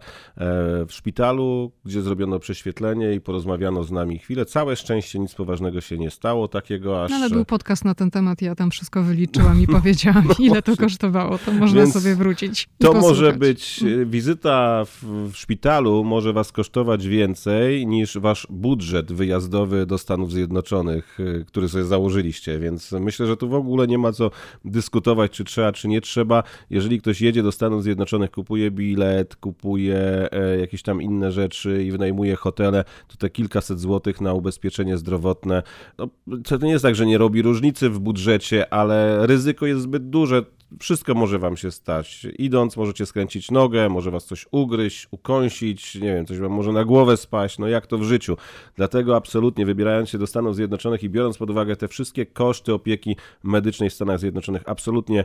w 0.87 0.93
szpitalu, 0.93 1.73
gdzie 1.85 2.03
zrobiono 2.03 2.39
prześwietlenie 2.39 3.15
i 3.15 3.21
porozmawiano 3.21 3.85
z 3.85 3.91
nami 3.91 4.19
chwilę. 4.19 4.45
Całe 4.45 4.77
szczęście 4.77 5.19
nic 5.19 5.35
poważnego 5.35 5.81
się 5.81 5.99
nie 5.99 6.11
stało 6.11 6.49
takiego, 6.49 7.05
aż... 7.05 7.11
No, 7.11 7.17
ale 7.17 7.31
był 7.31 7.45
podcast 7.45 7.85
na 7.85 7.95
ten 7.95 8.11
temat, 8.11 8.43
ja 8.43 8.55
tam 8.55 8.71
wszystko 8.71 9.03
wyliczyłam 9.03 9.61
i 9.61 9.67
powiedziałam, 9.79 10.25
no 10.29 10.35
ile 10.39 10.63
to 10.63 10.77
kosztowało. 10.77 11.39
To 11.39 11.53
można 11.53 11.81
Więc 11.81 11.93
sobie 11.95 12.15
wrócić. 12.15 12.69
To 12.79 12.93
może 12.93 13.33
być 13.33 13.83
e, 13.83 14.07
wizyta 14.07 14.85
w, 14.85 15.05
w 15.33 15.37
szpitalu, 15.37 16.05
może 16.05 16.33
was 16.33 16.53
kosztować 16.53 17.07
więcej 17.07 17.87
niż 17.87 18.19
wasz 18.19 18.47
budżet 18.51 19.13
wyjazdowy 19.13 19.87
do 19.87 19.99
Stanów 19.99 20.33
Zjednoczonych, 20.33 21.19
który 21.47 21.69
sobie 21.69 21.85
założyliście 21.85 22.16
więc 22.59 22.93
myślę, 22.93 23.27
że 23.27 23.37
tu 23.37 23.49
w 23.49 23.55
ogóle 23.55 23.87
nie 23.87 23.99
ma 23.99 24.13
co 24.13 24.31
dyskutować, 24.65 25.33
czy 25.33 25.45
trzeba, 25.45 25.73
czy 25.73 25.89
nie 25.89 26.01
trzeba. 26.01 26.43
Jeżeli 26.71 27.01
ktoś 27.01 27.21
jedzie 27.21 27.43
do 27.43 27.53
Stanów 27.53 27.83
Zjednoczonych, 27.83 28.31
kupuje 28.31 28.71
bilet, 28.71 29.37
kupuje 29.37 30.29
e, 30.33 30.59
jakieś 30.59 30.83
tam 30.83 31.03
inne 31.03 31.33
rzeczy 31.33 31.85
i 31.85 31.91
wynajmuje 31.91 32.37
hotele, 32.37 32.85
to 33.09 33.17
te 33.17 33.31
kilkaset 33.31 33.81
złotych 33.81 34.21
na 34.21 34.33
ubezpieczenie 34.33 34.99
zdrowotne, 34.99 35.63
no, 35.99 36.09
to 36.45 36.57
nie 36.57 36.71
jest 36.71 36.83
tak, 36.83 36.95
że 36.95 37.07
nie 37.07 37.19
robi 37.19 37.43
różnicy 37.43 37.91
w 37.91 37.99
budżecie, 37.99 38.73
ale 38.73 39.27
ryzyko 39.27 39.67
jest 39.67 39.83
zbyt 39.83 40.11
duże 40.11 40.43
wszystko 40.81 41.15
może 41.15 41.39
wam 41.39 41.57
się 41.57 41.71
stać. 41.71 42.27
Idąc 42.39 42.77
możecie 42.77 43.07
skręcić 43.07 43.51
nogę, 43.51 43.89
może 43.89 44.11
was 44.11 44.25
coś 44.25 44.47
ugryźć, 44.51 45.09
ukąsić, 45.11 45.95
nie 45.95 46.15
wiem, 46.15 46.27
coś 46.27 46.39
wam 46.39 46.53
może 46.53 46.73
na 46.73 46.85
głowę 46.85 47.17
spaść, 47.17 47.59
no 47.59 47.69
jak 47.69 47.87
to 47.87 47.99
w 47.99 48.03
życiu. 48.03 48.37
Dlatego 48.77 49.17
absolutnie 49.17 49.67
wybierając 49.67 50.11
się 50.11 50.19
do 50.19 50.27
Stanów 50.27 50.57
Zjednoczonych 50.57 51.03
i 51.03 51.11
biorąc 51.11 51.39
pod 51.39 51.51
uwagę 51.51 51.77
te 51.77 51.89
wszystkie 51.89 52.27
koszty 52.27 52.75
opieki 52.75 53.17
medycznej 53.43 53.91
w 53.91 53.95
Stanach 53.95 54.19
Zjednoczonych, 54.19 54.63
absolutnie 54.67 55.25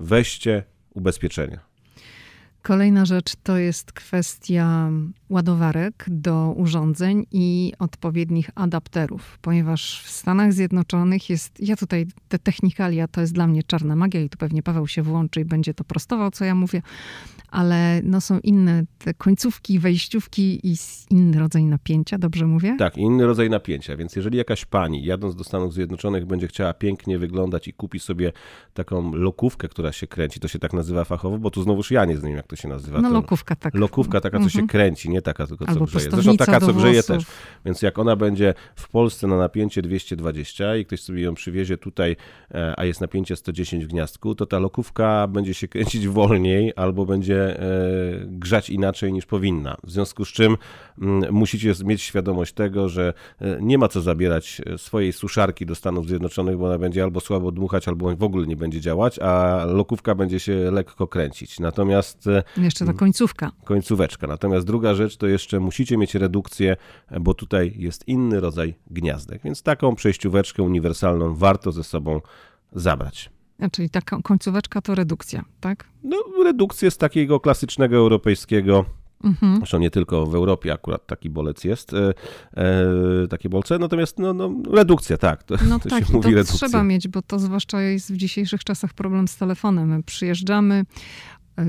weźcie 0.00 0.64
ubezpieczenie. 0.94 1.60
Kolejna 2.62 3.04
rzecz 3.04 3.36
to 3.42 3.56
jest 3.56 3.92
kwestia 3.92 4.90
ładowarek 5.30 6.04
do 6.08 6.54
urządzeń 6.56 7.26
i 7.32 7.72
odpowiednich 7.78 8.50
adapterów, 8.54 9.38
ponieważ 9.42 10.02
w 10.02 10.10
Stanach 10.10 10.52
Zjednoczonych 10.52 11.30
jest, 11.30 11.60
ja 11.60 11.76
tutaj 11.76 12.06
te 12.28 12.38
technikalia 12.38 13.08
to 13.08 13.20
jest 13.20 13.32
dla 13.32 13.46
mnie 13.46 13.62
czarna 13.62 13.96
magia 13.96 14.20
i 14.20 14.28
tu 14.28 14.38
pewnie 14.38 14.62
Paweł 14.62 14.86
się 14.86 15.02
włączy 15.02 15.40
i 15.40 15.44
będzie 15.44 15.74
to 15.74 15.84
prostował, 15.84 16.30
co 16.30 16.44
ja 16.44 16.54
mówię, 16.54 16.82
ale 17.50 18.00
no 18.04 18.20
są 18.20 18.38
inne 18.38 18.84
te 18.98 19.14
końcówki, 19.14 19.78
wejściówki 19.78 20.60
i 20.62 20.74
inny 21.10 21.38
rodzaj 21.38 21.64
napięcia, 21.64 22.18
dobrze 22.18 22.46
mówię? 22.46 22.76
Tak, 22.78 22.98
inny 22.98 23.26
rodzaj 23.26 23.50
napięcia, 23.50 23.96
więc 23.96 24.16
jeżeli 24.16 24.38
jakaś 24.38 24.64
pani 24.64 25.04
jadąc 25.04 25.36
do 25.36 25.44
Stanów 25.44 25.74
Zjednoczonych 25.74 26.26
będzie 26.26 26.48
chciała 26.48 26.74
pięknie 26.74 27.18
wyglądać 27.18 27.68
i 27.68 27.72
kupi 27.72 28.00
sobie 28.00 28.32
taką 28.74 29.12
lokówkę, 29.12 29.68
która 29.68 29.92
się 29.92 30.06
kręci, 30.06 30.40
to 30.40 30.48
się 30.48 30.58
tak 30.58 30.72
nazywa 30.72 31.04
fachowo, 31.04 31.38
bo 31.38 31.50
tu 31.50 31.62
znowuż 31.62 31.90
ja 31.90 32.04
nie 32.04 32.16
znam 32.16 32.32
jak 32.32 32.46
to 32.46 32.56
się 32.56 32.68
nazywa. 32.68 33.00
No 33.00 33.10
lokówka 33.10 33.56
taka. 33.56 33.78
Lokówka 33.78 34.20
taka, 34.20 34.38
co 34.38 34.44
mhm. 34.44 34.50
się 34.50 34.68
kręci, 34.68 35.10
nie 35.10 35.19
taka 35.22 35.46
tylko, 35.46 35.64
co 35.64 35.70
Albo 35.70 35.84
grzeje. 35.84 36.10
Zresztą 36.10 36.36
taka, 36.36 36.60
co 36.60 36.74
grzeje 36.74 37.02
też. 37.02 37.24
Więc 37.64 37.82
jak 37.82 37.98
ona 37.98 38.16
będzie 38.16 38.54
w 38.76 38.88
Polsce 38.88 39.26
na 39.26 39.36
napięcie 39.36 39.82
220 39.82 40.76
i 40.76 40.84
ktoś 40.84 41.00
sobie 41.00 41.22
ją 41.22 41.34
przywiezie 41.34 41.78
tutaj, 41.78 42.16
e, 42.54 42.74
a 42.76 42.84
jest 42.84 43.00
napięcie 43.00 43.36
110 43.36 43.84
w 43.84 43.88
gniazdku, 43.88 44.34
to 44.34 44.46
ta 44.46 44.58
lokówka 44.58 45.26
będzie 45.26 45.54
się 45.54 45.68
kręcić 45.68 46.08
wolniej 46.08 46.72
albo 46.76 47.06
będzie 47.06 47.60
E, 47.60 48.26
grzać 48.26 48.70
inaczej 48.70 49.12
niż 49.12 49.26
powinna. 49.26 49.76
W 49.84 49.90
związku 49.90 50.24
z 50.24 50.28
czym 50.28 50.56
mm, 51.00 51.34
musicie 51.34 51.72
mieć 51.84 52.02
świadomość 52.02 52.52
tego, 52.52 52.88
że 52.88 53.14
e, 53.40 53.58
nie 53.60 53.78
ma 53.78 53.88
co 53.88 54.00
zabierać 54.00 54.62
swojej 54.76 55.12
suszarki 55.12 55.66
do 55.66 55.74
Stanów 55.74 56.08
Zjednoczonych, 56.08 56.56
bo 56.58 56.66
ona 56.66 56.78
będzie 56.78 57.02
albo 57.02 57.20
słabo 57.20 57.52
dmuchać, 57.52 57.88
albo 57.88 58.16
w 58.16 58.22
ogóle 58.22 58.46
nie 58.46 58.56
będzie 58.56 58.80
działać, 58.80 59.18
a 59.18 59.64
lokówka 59.66 60.14
będzie 60.14 60.40
się 60.40 60.70
lekko 60.70 61.06
kręcić. 61.06 61.60
Natomiast. 61.60 62.28
Jeszcze 62.56 62.86
ta 62.86 62.92
końcówka. 62.92 63.52
Końcóweczka. 63.64 64.26
Natomiast 64.26 64.66
druga 64.66 64.94
rzecz 64.94 65.09
to 65.16 65.26
jeszcze 65.26 65.60
musicie 65.60 65.96
mieć 65.96 66.14
redukcję, 66.14 66.76
bo 67.20 67.34
tutaj 67.34 67.74
jest 67.76 68.08
inny 68.08 68.40
rodzaj 68.40 68.74
gniazdek. 68.90 69.42
Więc 69.42 69.62
taką 69.62 69.94
przejścióweczkę 69.94 70.62
uniwersalną 70.62 71.34
warto 71.34 71.72
ze 71.72 71.84
sobą 71.84 72.20
zabrać. 72.72 73.30
Czyli 73.72 73.90
ta 73.90 74.00
końcóweczka 74.00 74.80
to 74.80 74.94
redukcja, 74.94 75.44
tak? 75.60 75.84
No, 76.02 76.16
redukcja 76.44 76.90
z 76.90 76.96
takiego 76.96 77.40
klasycznego 77.40 77.96
europejskiego 77.96 78.84
Mhm. 79.24 79.56
Zresztą 79.56 79.78
nie 79.78 79.90
tylko 79.90 80.26
w 80.26 80.34
Europie 80.34 80.72
akurat 80.72 81.06
taki 81.06 81.30
bolec 81.30 81.64
jest, 81.64 81.94
e, 81.94 82.14
e, 82.56 83.28
takie 83.28 83.48
bolce, 83.48 83.78
natomiast 83.78 84.18
no, 84.18 84.34
no, 84.34 84.52
redukcja, 84.72 85.16
tak, 85.16 85.42
to, 85.42 85.54
no 85.68 85.78
to 85.78 85.88
tak, 85.88 86.06
się 86.06 86.12
mówi 86.12 86.30
to 86.30 86.36
redukcja. 86.36 86.68
trzeba 86.68 86.84
mieć, 86.84 87.08
bo 87.08 87.22
to 87.22 87.38
zwłaszcza 87.38 87.82
jest 87.82 88.12
w 88.12 88.16
dzisiejszych 88.16 88.64
czasach 88.64 88.94
problem 88.94 89.28
z 89.28 89.36
telefonem. 89.36 89.88
My 89.88 90.02
przyjeżdżamy, 90.02 90.84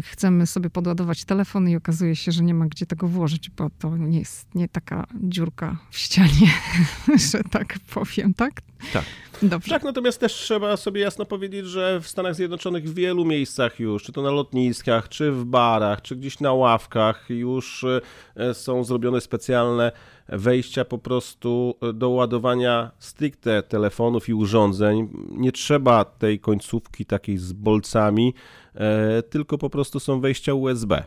chcemy 0.03 0.47
sobie 0.47 0.69
podładować 0.69 1.25
telefon 1.25 1.69
i 1.69 1.75
okazuje 1.75 2.15
się, 2.15 2.31
że 2.31 2.43
nie 2.43 2.53
ma 2.53 2.65
gdzie 2.65 2.85
tego 2.85 3.07
włożyć, 3.07 3.49
bo 3.49 3.69
to 3.79 3.97
nie 3.97 4.19
jest 4.19 4.55
nie 4.55 4.67
taka 4.67 5.07
dziurka 5.23 5.77
w 5.89 5.97
ścianie, 5.97 6.51
że 7.31 7.43
tak 7.51 7.75
powiem, 7.93 8.33
tak? 8.33 8.61
Tak. 8.93 9.05
Dobrze. 9.41 9.69
Tak, 9.69 9.83
natomiast 9.83 10.19
też 10.19 10.33
trzeba 10.33 10.77
sobie 10.77 11.01
jasno 11.01 11.25
powiedzieć, 11.25 11.65
że 11.65 11.99
w 12.01 12.07
Stanach 12.07 12.35
Zjednoczonych 12.35 12.89
w 12.89 12.93
wielu 12.93 13.25
miejscach 13.25 13.79
już, 13.79 14.03
czy 14.03 14.11
to 14.11 14.21
na 14.21 14.31
lotniskach, 14.31 15.09
czy 15.09 15.31
w 15.31 15.45
barach, 15.45 16.01
czy 16.01 16.15
gdzieś 16.15 16.39
na 16.39 16.53
ławkach 16.53 17.25
już 17.29 17.85
e, 18.35 18.53
są 18.53 18.83
zrobione 18.83 19.21
specjalne 19.21 19.91
wejścia 20.31 20.85
po 20.85 20.97
prostu 20.97 21.75
do 21.93 22.09
ładowania 22.09 22.91
stricte 22.99 23.63
telefonów 23.63 24.29
i 24.29 24.33
urządzeń. 24.33 25.07
Nie 25.31 25.51
trzeba 25.51 26.05
tej 26.05 26.39
końcówki 26.39 27.05
takiej 27.05 27.37
z 27.37 27.53
bolcami, 27.53 28.33
e, 28.75 29.23
tylko 29.23 29.57
po 29.57 29.69
prostu 29.69 29.99
są 29.99 30.19
wejścia 30.19 30.53
USB. 30.53 31.03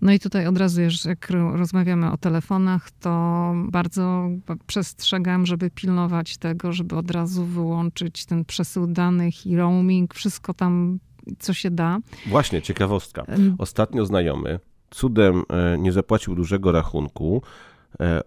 No 0.00 0.12
i 0.12 0.18
tutaj 0.18 0.46
od 0.46 0.58
razu, 0.58 0.80
jak 1.04 1.30
rozmawiamy 1.54 2.12
o 2.12 2.16
telefonach, 2.16 2.90
to 2.90 3.52
bardzo 3.68 4.28
przestrzegam, 4.66 5.46
żeby 5.46 5.70
pilnować 5.70 6.36
tego, 6.36 6.72
żeby 6.72 6.96
od 6.96 7.10
razu 7.10 7.44
wyłączyć 7.44 8.26
ten 8.26 8.44
przesył 8.44 8.86
danych 8.86 9.46
i 9.46 9.56
roaming, 9.56 10.14
wszystko 10.14 10.54
tam, 10.54 10.98
co 11.38 11.54
się 11.54 11.70
da. 11.70 11.98
Właśnie, 12.26 12.62
ciekawostka. 12.62 13.26
Ostatnio 13.58 14.06
znajomy 14.06 14.58
cudem 14.94 15.42
e, 15.48 15.78
nie 15.78 15.92
zapłacił 15.92 16.34
dużego 16.34 16.72
rachunku, 16.72 17.42
e, 17.42 17.73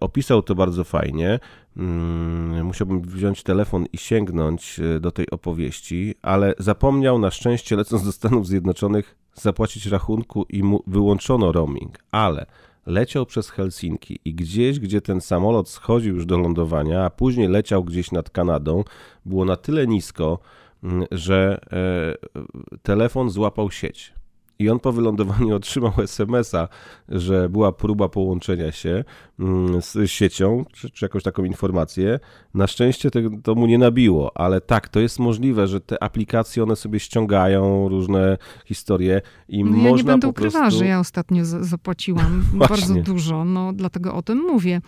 Opisał 0.00 0.42
to 0.42 0.54
bardzo 0.54 0.84
fajnie. 0.84 1.38
Mm, 1.76 2.66
musiałbym 2.66 3.02
wziąć 3.02 3.42
telefon 3.42 3.86
i 3.92 3.98
sięgnąć 3.98 4.80
e, 4.80 5.00
do 5.00 5.10
tej 5.10 5.30
opowieści, 5.30 6.14
ale 6.22 6.54
zapomniał 6.58 7.18
na 7.18 7.30
szczęście, 7.30 7.76
lecąc 7.76 8.04
do 8.04 8.12
Stanów 8.12 8.46
Zjednoczonych, 8.46 9.16
zapłacić 9.34 9.86
rachunku 9.86 10.46
i 10.48 10.62
mu 10.62 10.82
wyłączono 10.86 11.52
roaming, 11.52 11.98
ale 12.10 12.46
leciał 12.86 13.26
przez 13.26 13.50
Helsinki 13.50 14.20
i 14.24 14.34
gdzieś, 14.34 14.80
gdzie 14.80 15.00
ten 15.00 15.20
samolot 15.20 15.68
schodził 15.68 16.14
już 16.14 16.26
do 16.26 16.38
lądowania, 16.38 17.04
a 17.04 17.10
później 17.10 17.48
leciał 17.48 17.84
gdzieś 17.84 18.12
nad 18.12 18.30
Kanadą, 18.30 18.84
było 19.26 19.44
na 19.44 19.56
tyle 19.56 19.86
nisko, 19.86 20.38
mm, 20.84 21.06
że 21.10 21.60
e, 21.72 22.78
telefon 22.82 23.30
złapał 23.30 23.70
sieć. 23.70 24.17
I 24.60 24.70
on 24.70 24.80
po 24.80 24.92
wylądowaniu 24.92 25.54
otrzymał 25.56 25.92
SMS-a, 25.98 26.68
że 27.08 27.48
była 27.48 27.72
próba 27.72 28.08
połączenia 28.08 28.72
się 28.72 29.04
mm, 29.38 29.82
z 29.82 30.10
siecią, 30.10 30.64
czy, 30.72 30.90
czy 30.90 31.04
jakąś 31.04 31.22
taką 31.22 31.44
informację. 31.44 32.20
Na 32.54 32.66
szczęście 32.66 33.10
to, 33.10 33.18
to, 33.42 33.54
mu 33.54 33.66
nie 33.66 33.78
nabiło, 33.78 34.36
ale 34.36 34.60
tak, 34.60 34.88
to 34.88 35.00
jest 35.00 35.18
możliwe, 35.18 35.66
że 35.66 35.80
te 35.80 36.02
aplikacje, 36.02 36.62
one 36.62 36.76
sobie 36.76 37.00
ściągają 37.00 37.88
różne 37.88 38.38
historie 38.64 39.22
i 39.48 39.64
no 39.64 39.70
można 39.70 39.88
ja 39.88 39.96
nie 39.96 40.04
będę 40.04 40.26
po 40.26 40.32
prostu... 40.32 40.70
że 40.70 40.86
ja 40.86 41.00
ostatnio 41.00 41.44
zapłaciłam 41.44 42.44
bardzo 42.68 42.94
dużo, 42.94 43.44
no 43.44 43.72
dlatego 43.72 44.14
o 44.14 44.22
tym 44.22 44.38
mówię, 44.38 44.80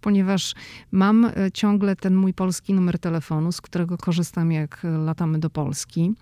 ponieważ 0.00 0.54
mam 0.92 1.24
e, 1.24 1.32
ciągle 1.54 1.96
ten 1.96 2.14
mój 2.14 2.34
polski 2.34 2.74
numer 2.74 2.98
telefonu, 2.98 3.52
z 3.52 3.60
którego 3.60 3.98
korzystam 3.98 4.52
jak 4.52 4.86
latamy 5.04 5.38
do 5.38 5.50
Polski. 5.50 6.12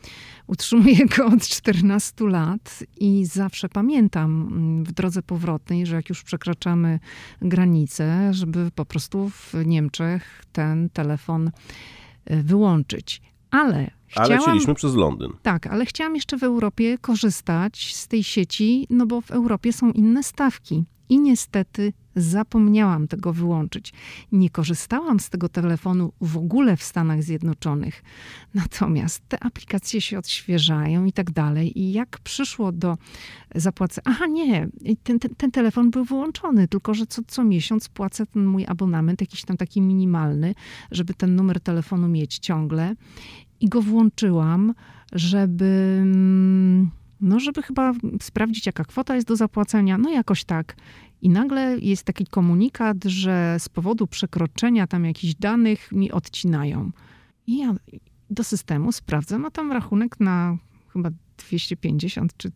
Utrzymuję 0.46 1.06
go 1.16 1.26
od 1.26 1.49
14 1.49 2.28
lat 2.28 2.84
i 3.00 3.26
zawsze 3.26 3.68
pamiętam 3.68 4.48
mm, 4.52 4.84
w 4.84 4.92
drodze 4.92 5.22
powrotnej, 5.22 5.86
że 5.86 5.96
jak 5.96 6.08
już 6.08 6.22
przekraczamy 6.22 7.00
granicę, 7.42 8.34
żeby 8.34 8.70
po 8.74 8.84
prostu 8.84 9.30
w 9.30 9.54
Niemczech 9.66 10.44
ten 10.52 10.90
telefon 10.90 11.50
e, 12.24 12.42
wyłączyć. 12.42 13.22
Ale 13.50 13.90
Ale 14.14 14.26
chciałam... 14.26 14.42
chcieliśmy 14.42 14.74
przez 14.74 14.94
Londyn. 14.94 15.32
Tak, 15.42 15.66
ale 15.66 15.86
chciałam 15.86 16.14
jeszcze 16.14 16.38
w 16.38 16.42
Europie 16.42 16.98
korzystać 16.98 17.94
z 17.94 18.08
tej 18.08 18.24
sieci, 18.24 18.86
no 18.90 19.06
bo 19.06 19.20
w 19.20 19.30
Europie 19.30 19.72
są 19.72 19.90
inne 19.92 20.22
stawki. 20.22 20.84
I 21.08 21.18
niestety 21.18 21.92
zapomniałam 22.16 23.08
tego 23.08 23.32
wyłączyć. 23.32 23.92
Nie 24.32 24.50
korzystałam 24.50 25.20
z 25.20 25.30
tego 25.30 25.49
telefonu 25.49 26.12
w 26.20 26.37
ogóle 26.37 26.76
w 26.76 26.82
Stanach 26.82 27.23
Zjednoczonych. 27.23 28.02
Natomiast 28.54 29.28
te 29.28 29.44
aplikacje 29.44 30.00
się 30.00 30.18
odświeżają 30.18 31.04
i 31.04 31.12
tak 31.12 31.30
dalej. 31.30 31.80
I 31.80 31.92
jak 31.92 32.18
przyszło 32.18 32.73
do 32.73 32.96
zapłacenia. 33.54 34.02
Aha, 34.04 34.26
nie, 34.26 34.68
ten, 35.02 35.18
ten, 35.18 35.34
ten, 35.34 35.50
telefon 35.50 35.90
był 35.90 36.04
wyłączony, 36.04 36.68
tylko 36.68 36.94
że 36.94 37.06
co, 37.06 37.23
co 37.26 37.44
miesiąc 37.44 37.88
płacę 37.88 38.26
ten 38.26 38.46
mój 38.46 38.64
abonament, 38.66 39.20
jakiś 39.20 39.44
tam 39.44 39.56
taki 39.56 39.80
minimalny, 39.80 40.54
żeby 40.90 41.14
ten 41.14 41.37
numer 41.37 41.61
telefonu 41.61 42.08
mieć 42.08 42.38
ciągle. 42.38 42.94
I 43.61 43.68
go 43.68 43.82
włączyłam, 43.82 44.75
żeby 45.12 45.99
mm, 46.02 46.90
no 47.25 47.40
żeby 47.40 47.62
chyba 47.62 47.93
sprawdzić, 48.23 48.66
jaka 48.66 48.85
kwota 48.85 49.14
jest 49.14 49.28
do 49.28 49.37
zapłacenia, 49.37 49.99
no 49.99 50.11
jakoś 50.11 50.45
tak. 50.45 50.76
I 51.23 51.28
nagle 51.28 51.78
jest 51.78 52.04
taki 52.04 52.26
komunikat, 52.26 53.04
że 53.04 53.57
z 53.59 53.69
powodu 53.69 54.07
przekroczenia 54.07 54.87
tam 54.87 55.04
jakichś 55.04 55.35
danych 55.35 55.93
mi 55.93 56.12
odcinają. 56.12 56.90
I 57.47 57.59
ja 57.59 57.75
do 58.31 58.45
systemu 58.45 58.93
sprawdzam, 58.93 59.45
a 59.45 59.50
tam 59.50 59.73
rachunek 59.73 60.21
na 60.21 60.57
chyba 60.93 61.11
250 61.37 62.37
czy 62.37 62.50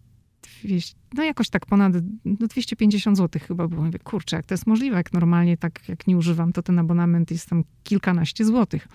200, 0.62 0.96
no 1.14 1.24
jakoś 1.24 1.48
tak 1.48 1.66
ponad 1.66 1.92
no 2.24 2.46
250 2.46 3.16
zł 3.16 3.42
chyba 3.46 3.68
było. 3.68 3.84
Mówię, 3.84 3.98
kurczę, 3.98 4.36
jak 4.36 4.46
to 4.46 4.54
jest 4.54 4.66
możliwe, 4.66 4.96
jak 4.96 5.12
normalnie 5.12 5.56
tak 5.56 5.88
jak 5.88 6.06
nie 6.06 6.16
używam, 6.16 6.52
to 6.52 6.62
ten 6.62 6.78
abonament 6.78 7.30
jest 7.30 7.48
tam 7.48 7.64
kilkanaście 7.84 8.44
złotych. 8.44 8.88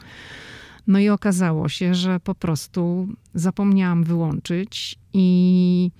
No 0.87 0.99
i 0.99 1.09
okazało 1.09 1.69
się, 1.69 1.95
że 1.95 2.19
po 2.19 2.35
prostu 2.35 3.07
zapomniałam 3.33 4.03
wyłączyć 4.03 4.99
i 5.13 5.91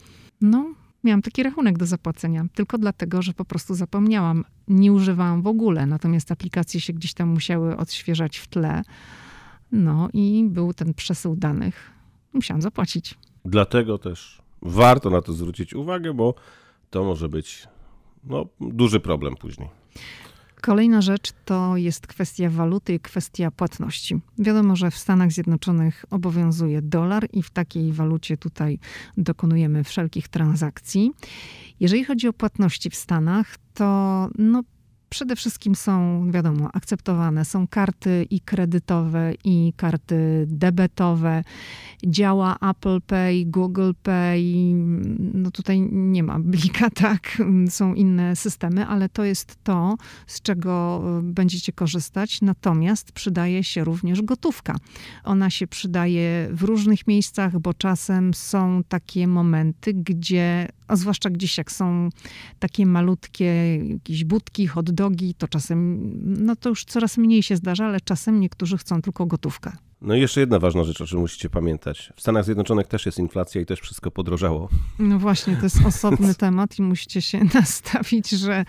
no, 0.42 0.74
miałam 1.04 1.22
taki 1.22 1.44
rachunek 1.44 1.78
do 1.78 1.86
zapłacenia, 1.86 2.46
tylko 2.56 2.78
dlatego, 2.78 3.22
że 3.22 3.34
po 3.34 3.46
prostu 3.46 3.76
zapomniałam. 3.76 4.46
Nie 4.68 4.94
używałam 4.94 5.42
w 5.42 5.48
ogóle, 5.48 5.86
natomiast 5.86 6.32
aplikacje 6.32 6.82
się 6.82 6.94
gdzieś 6.94 7.14
tam 7.14 7.30
musiały 7.30 7.78
odświeżać 7.78 8.38
w 8.38 8.48
tle. 8.48 8.82
No 9.72 10.10
i 10.14 10.46
był 10.50 10.74
ten 10.74 10.94
przesył 10.94 11.36
danych. 11.36 11.92
Musiałam 12.34 12.62
zapłacić. 12.62 13.18
Dlatego 13.46 13.98
też 13.98 14.42
warto 14.62 15.10
na 15.10 15.22
to 15.22 15.34
zwrócić 15.34 15.74
uwagę, 15.74 16.14
bo 16.14 16.36
to 16.90 17.04
może 17.04 17.30
być 17.30 17.68
no, 18.24 18.46
duży 18.60 19.00
problem 19.00 19.36
później. 19.36 19.70
Kolejna 20.66 21.02
rzecz 21.02 21.32
to 21.46 21.78
jest 21.78 22.08
kwestia 22.08 22.50
waluty 22.50 22.94
i 22.94 23.00
kwestia 23.00 23.52
płatności. 23.52 24.20
Wiadomo, 24.40 24.76
że 24.76 24.92
w 24.92 24.98
Stanach 24.98 25.32
Zjednoczonych 25.32 26.06
obowiązuje 26.10 26.82
dolar 26.82 27.28
i 27.34 27.44
w 27.44 27.50
takiej 27.50 27.92
walucie 27.92 28.38
tutaj 28.38 28.80
dokonujemy 29.18 29.84
wszelkich 29.84 30.28
transakcji. 30.28 31.12
Jeżeli 31.80 32.04
chodzi 32.04 32.28
o 32.28 32.34
płatności 32.34 32.90
w 32.90 32.96
Stanach, 32.96 33.56
to 33.74 34.30
no, 34.38 34.64
przede 35.14 35.36
wszystkim 35.36 35.76
są, 35.76 36.26
wiadomo, 36.32 36.70
akceptowane. 36.74 37.46
Są 37.46 37.68
karty 37.68 38.28
i 38.30 38.40
kredytowe, 38.40 39.34
i 39.44 39.74
karty 39.78 40.46
debetowe. 40.48 41.44
Działa 42.06 42.58
Apple 42.70 43.02
Pay, 43.02 43.46
Google 43.46 43.92
Pay. 44.04 44.44
No 45.34 45.52
tutaj 45.52 45.82
nie 45.92 46.24
ma 46.24 46.40
blika, 46.40 46.90
tak? 47.06 47.42
Są 47.70 47.94
inne 47.94 48.36
systemy, 48.36 48.88
ale 48.88 49.10
to 49.10 49.24
jest 49.24 49.64
to, 49.64 49.98
z 50.28 50.42
czego 50.42 51.04
będziecie 51.24 51.72
korzystać. 51.72 52.42
Natomiast 52.42 53.12
przydaje 53.12 53.64
się 53.64 53.84
również 53.84 54.22
gotówka. 54.22 54.76
Ona 55.24 55.50
się 55.50 55.68
przydaje 55.68 56.50
w 56.52 56.64
różnych 56.64 57.08
miejscach, 57.08 57.60
bo 57.60 57.74
czasem 57.74 58.34
są 58.34 58.82
takie 58.90 59.28
momenty, 59.28 59.94
gdzie 59.94 60.68
a 60.88 60.96
zwłaszcza 60.96 61.30
gdzieś 61.30 61.58
jak 61.58 61.72
są 61.72 62.10
takie 62.60 62.86
malutkie 62.86 63.78
jakieś 63.78 64.24
budki, 64.24 64.68
hot 64.68 64.92
dogi, 65.04 65.34
to 65.34 65.48
czasem, 65.48 66.12
no 66.46 66.56
to 66.56 66.70
już 66.70 66.86
coraz 66.86 67.18
mniej 67.18 67.44
się 67.44 67.56
zdarza, 67.56 67.86
ale 67.86 68.02
czasem 68.02 68.40
niektórzy 68.40 68.78
chcą 68.78 69.02
tylko 69.02 69.26
gotówkę. 69.26 69.72
No 70.02 70.16
i 70.16 70.22
jeszcze 70.22 70.40
jedna 70.40 70.60
ważna 70.60 70.84
rzecz, 70.84 71.02
o 71.02 71.06
czym 71.06 71.20
musicie 71.20 71.50
pamiętać. 71.50 72.14
W 72.16 72.22
Stanach 72.22 72.46
Zjednoczonych 72.46 72.88
też 72.88 73.06
jest 73.06 73.20
inflacja 73.20 73.62
i 73.62 73.66
też 73.66 73.80
wszystko 73.80 74.12
podrożało. 74.12 74.70
No 75.00 75.20
właśnie, 75.20 75.56
to 75.56 75.64
jest 75.64 75.86
osobny 75.86 76.36
temat 76.46 76.80
i 76.80 76.82
musicie 76.82 77.22
się 77.22 77.40
nastawić, 77.54 78.30
że 78.30 78.66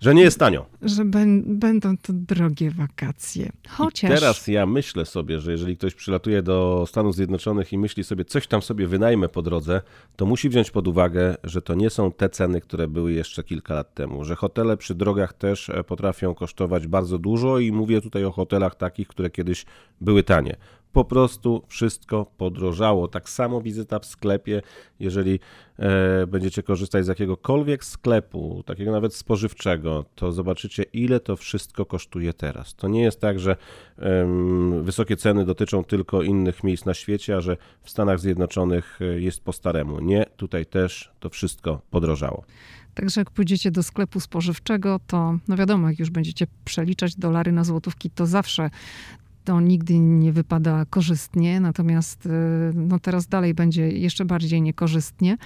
że 0.00 0.14
nie 0.14 0.22
jest 0.22 0.38
tanio. 0.38 0.66
Że 0.82 1.04
będą 1.46 1.96
to 1.96 2.12
drogie 2.12 2.70
wakacje. 2.70 3.52
Chociaż. 3.68 4.10
I 4.10 4.14
teraz 4.14 4.46
ja 4.46 4.66
myślę 4.66 5.06
sobie, 5.06 5.40
że 5.40 5.52
jeżeli 5.52 5.76
ktoś 5.76 5.94
przylatuje 5.94 6.42
do 6.42 6.84
Stanów 6.88 7.14
Zjednoczonych 7.14 7.72
i 7.72 7.78
myśli 7.78 8.04
sobie, 8.04 8.24
coś 8.24 8.46
tam 8.46 8.62
sobie 8.62 8.86
wynajmę 8.86 9.28
po 9.28 9.42
drodze, 9.42 9.82
to 10.16 10.26
musi 10.26 10.48
wziąć 10.48 10.70
pod 10.70 10.88
uwagę, 10.88 11.36
że 11.44 11.62
to 11.62 11.74
nie 11.74 11.90
są 11.90 12.12
te 12.12 12.28
ceny, 12.28 12.60
które 12.60 12.88
były 12.88 13.12
jeszcze 13.12 13.42
kilka 13.42 13.74
lat 13.74 13.94
temu. 13.94 14.24
Że 14.24 14.36
hotele 14.36 14.76
przy 14.76 14.94
drogach 14.94 15.32
też 15.32 15.68
e, 15.68 15.84
potrafią 15.84 16.34
kosztować 16.34 16.86
bardzo 16.86 17.18
dużo 17.18 17.58
i 17.58 17.72
mówię 17.72 18.00
tutaj 18.00 18.24
o 18.24 18.32
hotelach 18.32 18.74
takich, 18.74 19.08
które 19.08 19.30
kiedyś 19.30 19.66
były 20.00 20.22
tanie 20.22 20.56
po 20.96 21.04
prostu 21.04 21.62
wszystko 21.68 22.26
podrożało. 22.36 23.08
Tak 23.08 23.28
samo 23.28 23.60
wizyta 23.60 23.98
w 23.98 24.06
sklepie, 24.06 24.62
jeżeli 25.00 25.40
e, 25.78 26.26
będziecie 26.26 26.62
korzystać 26.62 27.04
z 27.04 27.08
jakiegokolwiek 27.08 27.84
sklepu, 27.84 28.62
takiego 28.66 28.92
nawet 28.92 29.14
spożywczego, 29.14 30.04
to 30.14 30.32
zobaczycie, 30.32 30.82
ile 30.82 31.20
to 31.20 31.36
wszystko 31.36 31.86
kosztuje 31.86 32.32
teraz. 32.32 32.74
To 32.74 32.88
nie 32.88 33.02
jest 33.02 33.20
tak, 33.20 33.38
że 33.38 33.56
wysokie 34.82 35.16
ceny 35.16 35.44
dotyczą 35.44 35.84
tylko 35.84 36.22
innych 36.22 36.64
miejsc 36.64 36.84
na 36.84 36.94
świecie, 36.94 37.36
a 37.36 37.40
że 37.40 37.56
w 37.82 37.90
Stanach 37.90 38.20
Zjednoczonych 38.20 38.98
e, 39.00 39.20
jest 39.20 39.40
po 39.44 39.52
staremu. 39.52 40.00
Nie, 40.00 40.26
tutaj 40.36 40.66
też 40.66 41.12
to 41.20 41.30
wszystko 41.30 41.80
podrożało. 41.90 42.44
Także 42.94 43.20
jak 43.20 43.30
pójdziecie 43.30 43.70
do 43.70 43.82
sklepu 43.82 44.20
spożywczego, 44.20 45.00
to 45.06 45.38
no 45.48 45.56
wiadomo, 45.56 45.88
jak 45.88 45.98
już 45.98 46.10
będziecie 46.10 46.46
przeliczać 46.64 47.16
dolary 47.16 47.52
na 47.52 47.64
złotówki, 47.64 48.10
to 48.10 48.26
zawsze 48.26 48.70
to 49.46 49.60
nigdy 49.60 49.98
nie 49.98 50.32
wypada 50.32 50.84
korzystnie, 50.90 51.60
natomiast 51.60 52.26
y, 52.26 52.30
no 52.74 52.98
teraz 52.98 53.26
dalej 53.26 53.54
będzie 53.54 53.88
jeszcze 53.88 54.24
bardziej 54.24 54.62
niekorzystnie. 54.62 55.36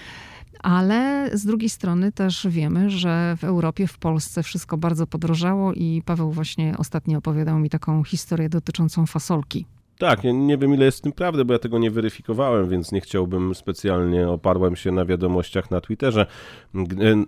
Ale 0.62 1.30
z 1.32 1.46
drugiej 1.46 1.68
strony 1.68 2.12
też 2.12 2.46
wiemy, 2.50 2.90
że 2.90 3.36
w 3.38 3.44
Europie, 3.44 3.86
w 3.86 3.98
Polsce 3.98 4.42
wszystko 4.42 4.76
bardzo 4.76 5.06
podrożało 5.06 5.72
i 5.72 6.02
Paweł 6.04 6.30
właśnie 6.30 6.74
ostatnio 6.78 7.18
opowiadał 7.18 7.58
mi 7.58 7.70
taką 7.70 8.04
historię 8.04 8.48
dotyczącą 8.48 9.06
fasolki. 9.06 9.66
Tak, 9.98 10.24
ja 10.24 10.32
nie 10.32 10.58
wiem 10.58 10.74
ile 10.74 10.84
jest 10.84 10.98
w 10.98 11.00
tym 11.00 11.12
prawdy, 11.12 11.44
bo 11.44 11.52
ja 11.52 11.58
tego 11.58 11.78
nie 11.78 11.90
weryfikowałem, 11.90 12.68
więc 12.68 12.92
nie 12.92 13.00
chciałbym 13.00 13.54
specjalnie, 13.54 14.28
oparłem 14.28 14.76
się 14.76 14.92
na 14.92 15.04
wiadomościach 15.04 15.70
na 15.70 15.80
Twitterze, 15.80 16.26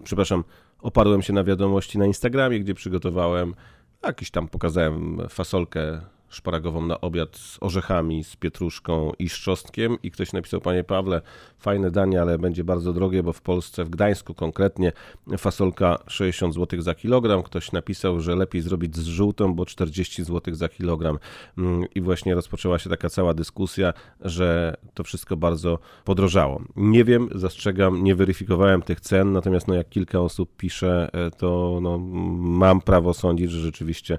przepraszam, 0.04 0.44
oparłem 0.82 1.22
się 1.22 1.32
na 1.32 1.44
wiadomości 1.44 1.98
na 1.98 2.06
Instagramie, 2.06 2.61
gdzie 2.61 2.74
przygotowałem, 2.74 3.54
jakiś 4.02 4.30
tam 4.30 4.48
pokazałem 4.48 5.18
fasolkę 5.28 6.00
szparagową 6.33 6.87
na 6.87 7.01
obiad 7.01 7.37
z 7.37 7.59
orzechami, 7.61 8.25
z 8.25 8.37
pietruszką 8.37 9.12
i 9.18 9.29
z 9.29 9.33
czosnkiem 9.33 9.97
i 10.03 10.11
ktoś 10.11 10.33
napisał, 10.33 10.61
panie 10.61 10.85
Pawle, 10.85 11.21
fajne 11.59 11.90
danie, 11.90 12.23
ale 12.23 12.38
będzie 12.38 12.64
bardzo 12.64 12.92
drogie, 12.92 13.23
bo 13.23 13.33
w 13.33 13.40
Polsce, 13.40 13.85
w 13.85 13.90
Gdańsku 13.90 14.35
konkretnie, 14.35 14.92
fasolka 15.38 15.99
60 16.07 16.55
zł 16.55 16.83
za 16.83 16.95
kilogram. 16.95 17.42
Ktoś 17.42 17.73
napisał, 17.73 18.21
że 18.21 18.37
lepiej 18.37 18.62
zrobić 18.62 18.97
z 18.97 19.05
żółtą, 19.05 19.55
bo 19.55 19.66
40 19.66 20.25
zł 20.25 20.55
za 20.55 20.68
kilogram. 20.68 21.18
Mm, 21.59 21.85
I 21.95 22.01
właśnie 22.01 22.35
rozpoczęła 22.35 22.79
się 22.79 22.90
taka 22.90 23.09
cała 23.09 23.35
dyskusja, 23.35 23.92
że 24.21 24.77
to 24.95 25.05
wszystko 25.05 25.37
bardzo 25.37 25.79
podrożało. 26.05 26.62
Nie 26.77 27.05
wiem, 27.05 27.29
zastrzegam, 27.35 28.05
nie 28.05 28.14
weryfikowałem 28.14 28.83
tych 28.83 29.01
cen, 29.01 29.33
natomiast 29.33 29.68
no, 29.68 29.75
jak 29.75 29.88
kilka 29.88 30.21
osób 30.21 30.57
pisze, 30.57 31.11
e, 31.12 31.31
to 31.31 31.79
no, 31.83 31.99
mam 32.38 32.81
prawo 32.81 33.14
sądzić, 33.14 33.51
że 33.51 33.61
rzeczywiście 33.61 34.18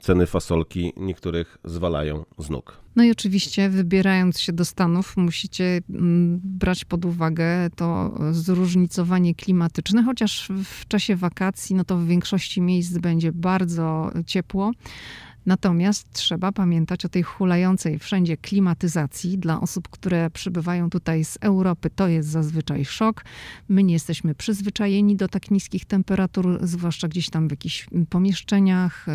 ceny 0.00 0.26
fasolki 0.26 0.92
niektórych 0.96 1.58
zwalają 1.64 2.24
z 2.38 2.50
nóg. 2.50 2.76
No 2.96 3.04
i 3.04 3.10
oczywiście, 3.10 3.68
wybierając 3.68 4.40
się 4.40 4.52
do 4.52 4.64
Stanów, 4.64 5.16
musicie 5.16 5.80
mm, 5.90 6.40
brać 6.44 6.84
pod 6.84 7.04
uwagę 7.04 7.70
to 7.76 8.14
zróżnicowanie 8.30 9.34
klimatyczne, 9.34 10.02
chociaż 10.02 10.48
w 10.64 10.88
czasie 10.88 11.16
wakacji, 11.16 11.76
no 11.76 11.84
to 11.84 11.96
w 11.96 12.06
większości 12.06 12.60
miejsc 12.60 12.98
będzie 12.98 13.32
bardzo 13.32 14.10
ciepło. 14.26 14.72
Natomiast 15.46 16.12
trzeba 16.12 16.52
pamiętać 16.52 17.04
o 17.04 17.08
tej 17.08 17.22
hulającej 17.22 17.98
wszędzie 17.98 18.36
klimatyzacji. 18.36 19.38
Dla 19.38 19.60
osób, 19.60 19.88
które 19.88 20.30
przybywają 20.30 20.90
tutaj 20.90 21.24
z 21.24 21.38
Europy, 21.40 21.90
to 21.90 22.08
jest 22.08 22.28
zazwyczaj 22.28 22.84
szok. 22.84 23.24
My 23.68 23.82
nie 23.82 23.92
jesteśmy 23.92 24.34
przyzwyczajeni 24.34 25.16
do 25.16 25.28
tak 25.28 25.50
niskich 25.50 25.84
temperatur, 25.84 26.58
zwłaszcza 26.62 27.08
gdzieś 27.08 27.30
tam 27.30 27.48
w 27.48 27.50
jakichś 27.50 27.86
pomieszczeniach, 28.10 29.06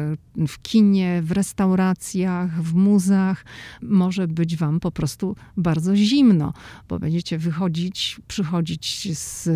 w 0.47 0.61
kinie, 0.61 1.21
w 1.23 1.31
restauracjach, 1.31 2.63
w 2.63 2.73
muzach. 2.73 3.45
Może 3.81 4.27
być 4.27 4.57
wam 4.57 4.79
po 4.79 4.91
prostu 4.91 5.35
bardzo 5.57 5.95
zimno, 5.95 6.53
bo 6.89 6.99
będziecie 6.99 7.37
wychodzić, 7.37 8.19
przychodzić 8.27 9.17
z 9.17 9.49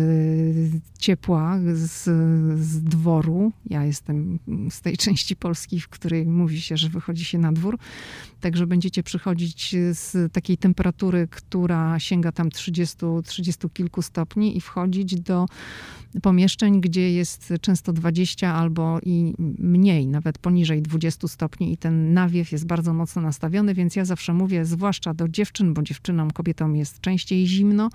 ciepła, 0.98 1.58
z, 1.74 2.04
z 2.60 2.82
dworu. 2.82 3.52
Ja 3.66 3.84
jestem 3.84 4.38
z 4.70 4.80
tej 4.80 4.96
części 4.96 5.36
Polski, 5.36 5.80
w 5.80 5.88
której 5.88 6.26
mówi 6.26 6.59
się, 6.60 6.76
że 6.76 6.88
wychodzi 6.88 7.24
się 7.24 7.38
na 7.38 7.52
dwór. 7.52 7.78
Także 8.40 8.66
będziecie 8.66 9.02
przychodzić 9.02 9.74
z 9.92 10.32
takiej 10.32 10.56
temperatury, 10.56 11.28
która 11.30 11.98
sięga 11.98 12.32
tam 12.32 12.50
30, 12.50 12.96
30 13.24 13.70
kilku 13.70 14.02
stopni 14.02 14.56
i 14.56 14.60
wchodzić 14.60 15.20
do 15.20 15.46
pomieszczeń, 16.22 16.80
gdzie 16.80 17.12
jest 17.12 17.52
często 17.60 17.92
20 17.92 18.54
albo 18.54 18.98
i 19.02 19.34
mniej, 19.58 20.06
nawet 20.06 20.38
poniżej 20.38 20.82
20 20.82 21.28
stopni 21.28 21.72
i 21.72 21.76
ten 21.76 22.14
nawiew 22.14 22.52
jest 22.52 22.66
bardzo 22.66 22.94
mocno 22.94 23.22
nastawiony, 23.22 23.74
więc 23.74 23.96
ja 23.96 24.04
zawsze 24.04 24.34
mówię, 24.34 24.64
zwłaszcza 24.64 25.14
do 25.14 25.28
dziewczyn, 25.28 25.74
bo 25.74 25.82
dziewczynom, 25.82 26.30
kobietom 26.30 26.76
jest 26.76 27.00
częściej 27.00 27.46
zimno, 27.46 27.90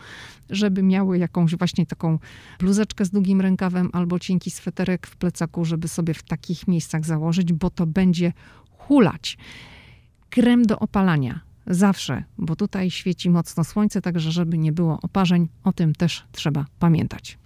żeby 0.49 0.83
miały 0.83 1.17
jakąś 1.17 1.55
właśnie 1.55 1.85
taką 1.85 2.19
bluzeczkę 2.59 3.05
z 3.05 3.09
długim 3.09 3.41
rękawem 3.41 3.89
albo 3.93 4.19
cienki 4.19 4.51
sweterek 4.51 5.07
w 5.07 5.15
plecaku, 5.15 5.65
żeby 5.65 5.87
sobie 5.87 6.13
w 6.13 6.23
takich 6.23 6.67
miejscach 6.67 7.05
założyć, 7.05 7.53
bo 7.53 7.69
to 7.69 7.85
będzie 7.85 8.33
hulać. 8.87 9.37
Krem 10.29 10.63
do 10.63 10.79
opalania. 10.79 11.39
Zawsze, 11.67 12.23
bo 12.37 12.55
tutaj 12.55 12.91
świeci 12.91 13.29
mocno 13.29 13.63
słońce, 13.63 14.01
także 14.01 14.31
żeby 14.31 14.57
nie 14.57 14.71
było 14.71 14.99
oparzeń, 15.01 15.47
o 15.63 15.73
tym 15.73 15.95
też 15.95 16.23
trzeba 16.31 16.65
pamiętać. 16.79 17.37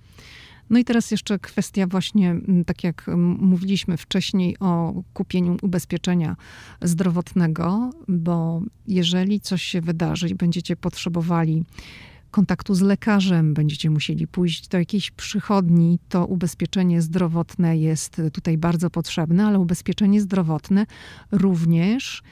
No 0.69 0.79
i 0.79 0.83
teraz 0.83 1.11
jeszcze 1.11 1.39
kwestia 1.39 1.87
właśnie, 1.87 2.35
tak 2.65 2.83
jak 2.83 3.05
mówiliśmy 3.39 3.97
wcześniej 3.97 4.57
o 4.59 5.03
kupieniu 5.13 5.57
ubezpieczenia 5.61 6.35
zdrowotnego, 6.81 7.89
bo 8.07 8.61
jeżeli 8.87 9.39
coś 9.39 9.63
się 9.63 9.81
wydarzy 9.81 10.29
i 10.29 10.35
będziecie 10.35 10.75
potrzebowali 10.75 11.63
kontaktu 12.31 12.75
z 12.75 12.81
lekarzem, 12.81 13.53
będziecie 13.53 13.89
musieli 13.89 14.27
pójść 14.27 14.67
do 14.67 14.77
jakiejś 14.77 15.11
przychodni, 15.11 15.99
to 16.09 16.25
ubezpieczenie 16.25 17.01
zdrowotne 17.01 17.77
jest 17.77 18.21
tutaj 18.33 18.57
bardzo 18.57 18.89
potrzebne, 18.89 19.45
ale 19.45 19.59
ubezpieczenie 19.59 20.21
zdrowotne 20.21 20.85
również 21.31 22.23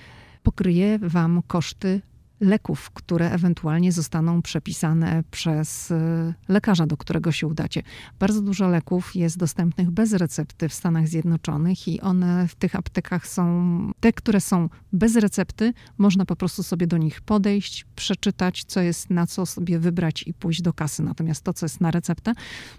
pokryje 0.44 1.00
Wam 1.00 1.42
koszty 1.48 2.02
leków, 2.40 2.92
które 2.92 3.32
ewentualnie 3.32 3.92
zostaną 3.92 4.42
przepisane 4.42 5.24
przez 5.32 5.92
y, 5.92 6.34
lekarza, 6.48 6.88
do 6.88 6.98
którego 6.98 7.32
się 7.32 7.48
udacie. 7.48 7.84
Bardzo 8.20 8.42
dużo 8.42 8.68
leków 8.68 9.16
jest 9.16 9.38
dostępnych 9.38 9.92
bez 9.92 10.14
recepty 10.14 10.70
w 10.70 10.74
Stanach 10.74 11.08
Zjednoczonych 11.08 11.88
i 11.88 12.02
one 12.02 12.48
w 12.48 12.56
tych 12.56 12.76
aptekach 12.76 13.28
są, 13.28 13.92
te, 14.00 14.14
które 14.14 14.42
są 14.42 14.70
bez 14.94 15.16
recepty, 15.16 15.74
można 15.98 16.26
po 16.26 16.36
prostu 16.36 16.64
sobie 16.64 16.88
do 16.88 16.98
nich 16.98 17.22
podejść, 17.22 17.86
przeczytać, 17.96 18.64
co 18.64 18.82
jest, 18.82 19.10
na 19.10 19.28
co 19.28 19.46
sobie 19.46 19.80
wybrać 19.80 20.24
i 20.28 20.34
pójść 20.34 20.62
do 20.62 20.74
kasy. 20.74 21.04
Natomiast 21.04 21.44
to, 21.44 21.54
co 21.54 21.66
jest 21.66 21.82
na 21.82 21.92
receptę, 21.92 22.34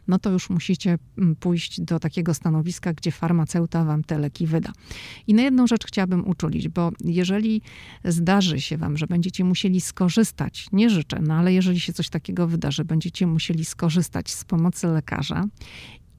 no 0.09 0.19
to 0.19 0.31
już 0.31 0.51
musicie 0.51 0.99
mm, 1.19 1.37
pójść 1.37 1.81
do 1.81 1.99
takiego 2.01 2.35
stanowiska, 2.35 2.93
gdzie 2.93 3.13
farmaceuta 3.13 3.85
wam 3.85 4.05
te 4.05 4.19
leki 4.19 4.47
wyda. 4.47 4.73
I 5.27 5.35
na 5.35 5.43
jedną 5.43 5.67
rzecz 5.67 5.87
chciałabym 5.87 6.29
uczulić, 6.29 6.69
bo 6.69 6.91
jeżeli 7.05 7.63
zdarzy 8.05 8.61
się 8.61 8.77
wam, 8.77 8.97
że 8.97 9.07
będziecie 9.07 9.45
musieli 9.49 9.81
skorzystać, 9.81 10.67
nie 10.73 10.91
życzę, 10.91 11.21
no 11.23 11.35
ale 11.35 11.53
jeżeli 11.53 11.81
się 11.81 11.93
coś 11.93 12.09
takiego 12.09 12.47
wydarzy, 12.47 12.85
będziecie 12.85 13.27
musieli 13.27 13.65
skorzystać 13.65 14.31
z 14.31 14.45
pomocy 14.45 14.87
lekarza 14.87 15.45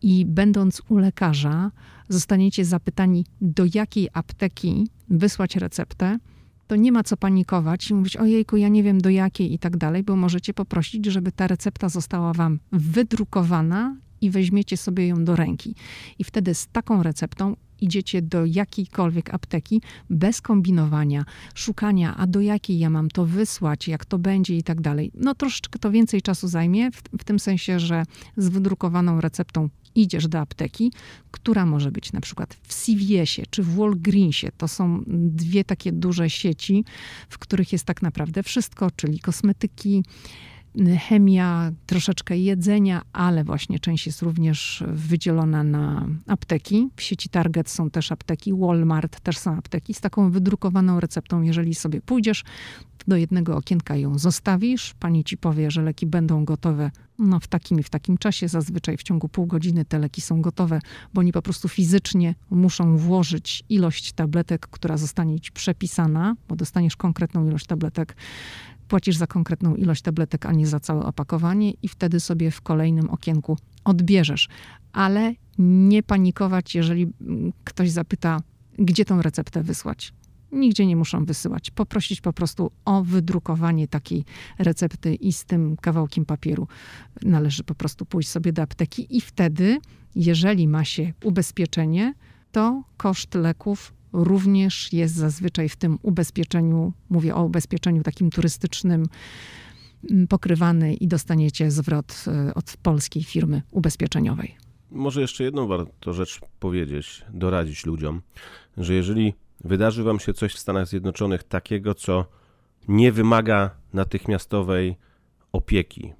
i 0.01 0.25
będąc 0.25 0.81
u 0.89 0.97
lekarza, 0.97 1.71
zostaniecie 2.09 2.65
zapytani, 2.65 3.25
do 3.41 3.63
jakiej 3.73 4.07
apteki 4.13 4.87
wysłać 5.09 5.55
receptę, 5.55 6.19
to 6.67 6.75
nie 6.75 6.91
ma 6.91 7.03
co 7.03 7.17
panikować 7.17 7.89
i 7.89 7.93
mówić, 7.93 8.17
ojejku, 8.17 8.57
ja 8.57 8.67
nie 8.67 8.83
wiem 8.83 9.01
do 9.01 9.09
jakiej 9.09 9.53
i 9.53 9.59
tak 9.59 9.77
dalej, 9.77 10.03
bo 10.03 10.15
możecie 10.15 10.53
poprosić, 10.53 11.05
żeby 11.05 11.31
ta 11.31 11.47
recepta 11.47 11.89
została 11.89 12.33
wam 12.33 12.59
wydrukowana 12.71 13.95
i 14.21 14.29
weźmiecie 14.29 14.77
sobie 14.77 15.07
ją 15.07 15.23
do 15.23 15.35
ręki. 15.35 15.75
I 16.19 16.23
wtedy 16.23 16.55
z 16.55 16.67
taką 16.67 17.03
receptą 17.03 17.55
idziecie 17.81 18.21
do 18.21 18.45
jakiejkolwiek 18.45 19.33
apteki 19.33 19.81
bez 20.09 20.41
kombinowania, 20.41 21.25
szukania, 21.55 22.17
a 22.17 22.27
do 22.27 22.41
jakiej 22.41 22.79
ja 22.79 22.89
mam 22.89 23.09
to 23.09 23.25
wysłać, 23.25 23.87
jak 23.87 24.05
to 24.05 24.19
będzie 24.19 24.57
i 24.57 24.63
tak 24.63 24.81
dalej. 24.81 25.11
No 25.13 25.35
troszeczkę 25.35 25.79
to 25.79 25.91
więcej 25.91 26.21
czasu 26.21 26.47
zajmie, 26.47 26.91
w, 26.91 27.01
w 27.19 27.23
tym 27.23 27.39
sensie, 27.39 27.79
że 27.79 28.03
z 28.37 28.49
wydrukowaną 28.49 29.21
receptą 29.21 29.69
idziesz 29.95 30.27
do 30.27 30.39
apteki, 30.39 30.91
która 31.31 31.65
może 31.65 31.91
być 31.91 32.13
na 32.13 32.21
przykład 32.21 32.53
w 32.53 32.73
CVS-ie 32.73 33.47
czy 33.49 33.63
w 33.63 33.75
Walgreensie. 33.75 34.51
To 34.57 34.67
są 34.67 35.03
dwie 35.07 35.63
takie 35.63 35.91
duże 35.91 36.29
sieci, 36.29 36.85
w 37.29 37.37
których 37.37 37.71
jest 37.71 37.85
tak 37.85 38.01
naprawdę 38.01 38.43
wszystko, 38.43 38.91
czyli 38.91 39.19
kosmetyki, 39.19 40.03
chemia, 41.09 41.71
troszeczkę 41.85 42.37
jedzenia, 42.37 43.01
ale 43.13 43.43
właśnie 43.43 43.79
część 43.79 44.05
jest 44.05 44.21
również 44.21 44.83
wydzielona 44.87 45.63
na 45.63 46.07
apteki. 46.27 46.89
W 46.95 47.01
sieci 47.01 47.29
Target 47.29 47.69
są 47.69 47.89
też 47.89 48.11
apteki, 48.11 48.53
Walmart 48.53 49.19
też 49.19 49.37
są 49.37 49.57
apteki 49.57 49.93
z 49.93 50.01
taką 50.01 50.31
wydrukowaną 50.31 50.99
receptą. 50.99 51.41
Jeżeli 51.41 51.75
sobie 51.75 52.01
pójdziesz, 52.01 52.43
do 53.07 53.17
jednego 53.17 53.57
okienka 53.57 53.95
ją 53.95 54.19
zostawisz, 54.19 54.93
pani 54.99 55.23
ci 55.23 55.37
powie, 55.37 55.71
że 55.71 55.81
leki 55.81 56.07
będą 56.07 56.45
gotowe 56.45 56.91
no, 57.19 57.39
w 57.39 57.47
takim 57.47 57.79
i 57.79 57.83
w 57.83 57.89
takim 57.89 58.17
czasie. 58.17 58.47
Zazwyczaj 58.47 58.97
w 58.97 59.03
ciągu 59.03 59.29
pół 59.29 59.45
godziny 59.45 59.85
te 59.85 59.99
leki 59.99 60.21
są 60.21 60.41
gotowe, 60.41 60.79
bo 61.13 61.19
oni 61.19 61.31
po 61.31 61.41
prostu 61.41 61.67
fizycznie 61.67 62.35
muszą 62.49 62.97
włożyć 62.97 63.63
ilość 63.69 64.11
tabletek, 64.11 64.67
która 64.67 64.97
zostanie 64.97 65.39
ci 65.39 65.51
przepisana, 65.51 66.35
bo 66.47 66.55
dostaniesz 66.55 66.95
konkretną 66.95 67.47
ilość 67.47 67.65
tabletek 67.65 68.15
płacisz 68.89 69.15
za 69.15 69.27
konkretną 69.27 69.75
ilość 69.75 70.01
tabletek, 70.01 70.45
a 70.45 70.51
nie 70.51 70.67
za 70.67 70.79
całe 70.79 71.05
opakowanie, 71.05 71.71
i 71.71 71.87
wtedy 71.87 72.19
sobie 72.19 72.51
w 72.51 72.61
kolejnym 72.61 73.09
okienku 73.09 73.57
odbierzesz. 73.83 74.49
Ale 74.93 75.33
nie 75.57 76.03
panikować, 76.03 76.75
jeżeli 76.75 77.07
ktoś 77.63 77.91
zapyta, 77.91 78.41
gdzie 78.79 79.05
tą 79.05 79.21
receptę 79.21 79.63
wysłać. 79.63 80.13
Nigdzie 80.51 80.85
nie 80.85 80.95
muszą 80.95 81.25
wysyłać. 81.25 81.71
Poprosić 81.71 82.21
po 82.21 82.33
prostu 82.33 82.71
o 82.85 83.03
wydrukowanie 83.03 83.87
takiej 83.87 84.25
recepty 84.57 85.15
i 85.15 85.33
z 85.33 85.45
tym 85.45 85.77
kawałkiem 85.81 86.25
papieru 86.25 86.67
należy 87.21 87.63
po 87.63 87.75
prostu 87.75 88.05
pójść 88.05 88.29
sobie 88.29 88.53
do 88.53 88.61
apteki 88.61 89.17
i 89.17 89.21
wtedy, 89.21 89.77
jeżeli 90.15 90.67
ma 90.67 90.83
się 90.85 91.13
ubezpieczenie, 91.23 92.13
to 92.51 92.83
koszt 92.97 93.35
leków 93.35 93.93
również 94.13 94.93
jest 94.93 95.15
zazwyczaj 95.15 95.69
w 95.69 95.75
tym 95.75 95.99
ubezpieczeniu, 96.01 96.93
mówię 97.09 97.35
o 97.35 97.43
ubezpieczeniu 97.43 98.03
takim 98.03 98.29
turystycznym, 98.29 99.05
mm, 100.11 100.27
pokrywany 100.27 100.93
i 100.93 101.07
dostaniecie 101.07 101.71
zwrot 101.71 102.25
e, 102.27 102.53
od 102.53 102.77
polskiej 102.83 103.23
firmy 103.23 103.61
ubezpieczeniowej. 103.71 104.55
Może 104.91 105.21
jeszcze 105.21 105.43
jedną 105.43 105.67
warto 105.67 106.13
rzecz 106.13 106.39
powiedzieć, 106.59 107.25
doradzić 107.33 107.85
ludziom, 107.85 108.21
że 108.77 108.93
jeżeli 108.93 109.33
wydarzy 109.63 110.03
wam 110.03 110.19
się 110.19 110.33
coś 110.33 110.53
w 110.53 110.59
Stanach 110.59 110.87
Zjednoczonych 110.87 111.43
takiego, 111.43 111.95
co 111.95 112.25
nie 112.87 113.11
wymaga 113.11 113.71
natychmiastowej 113.93 114.95
opieki, 115.51 116.13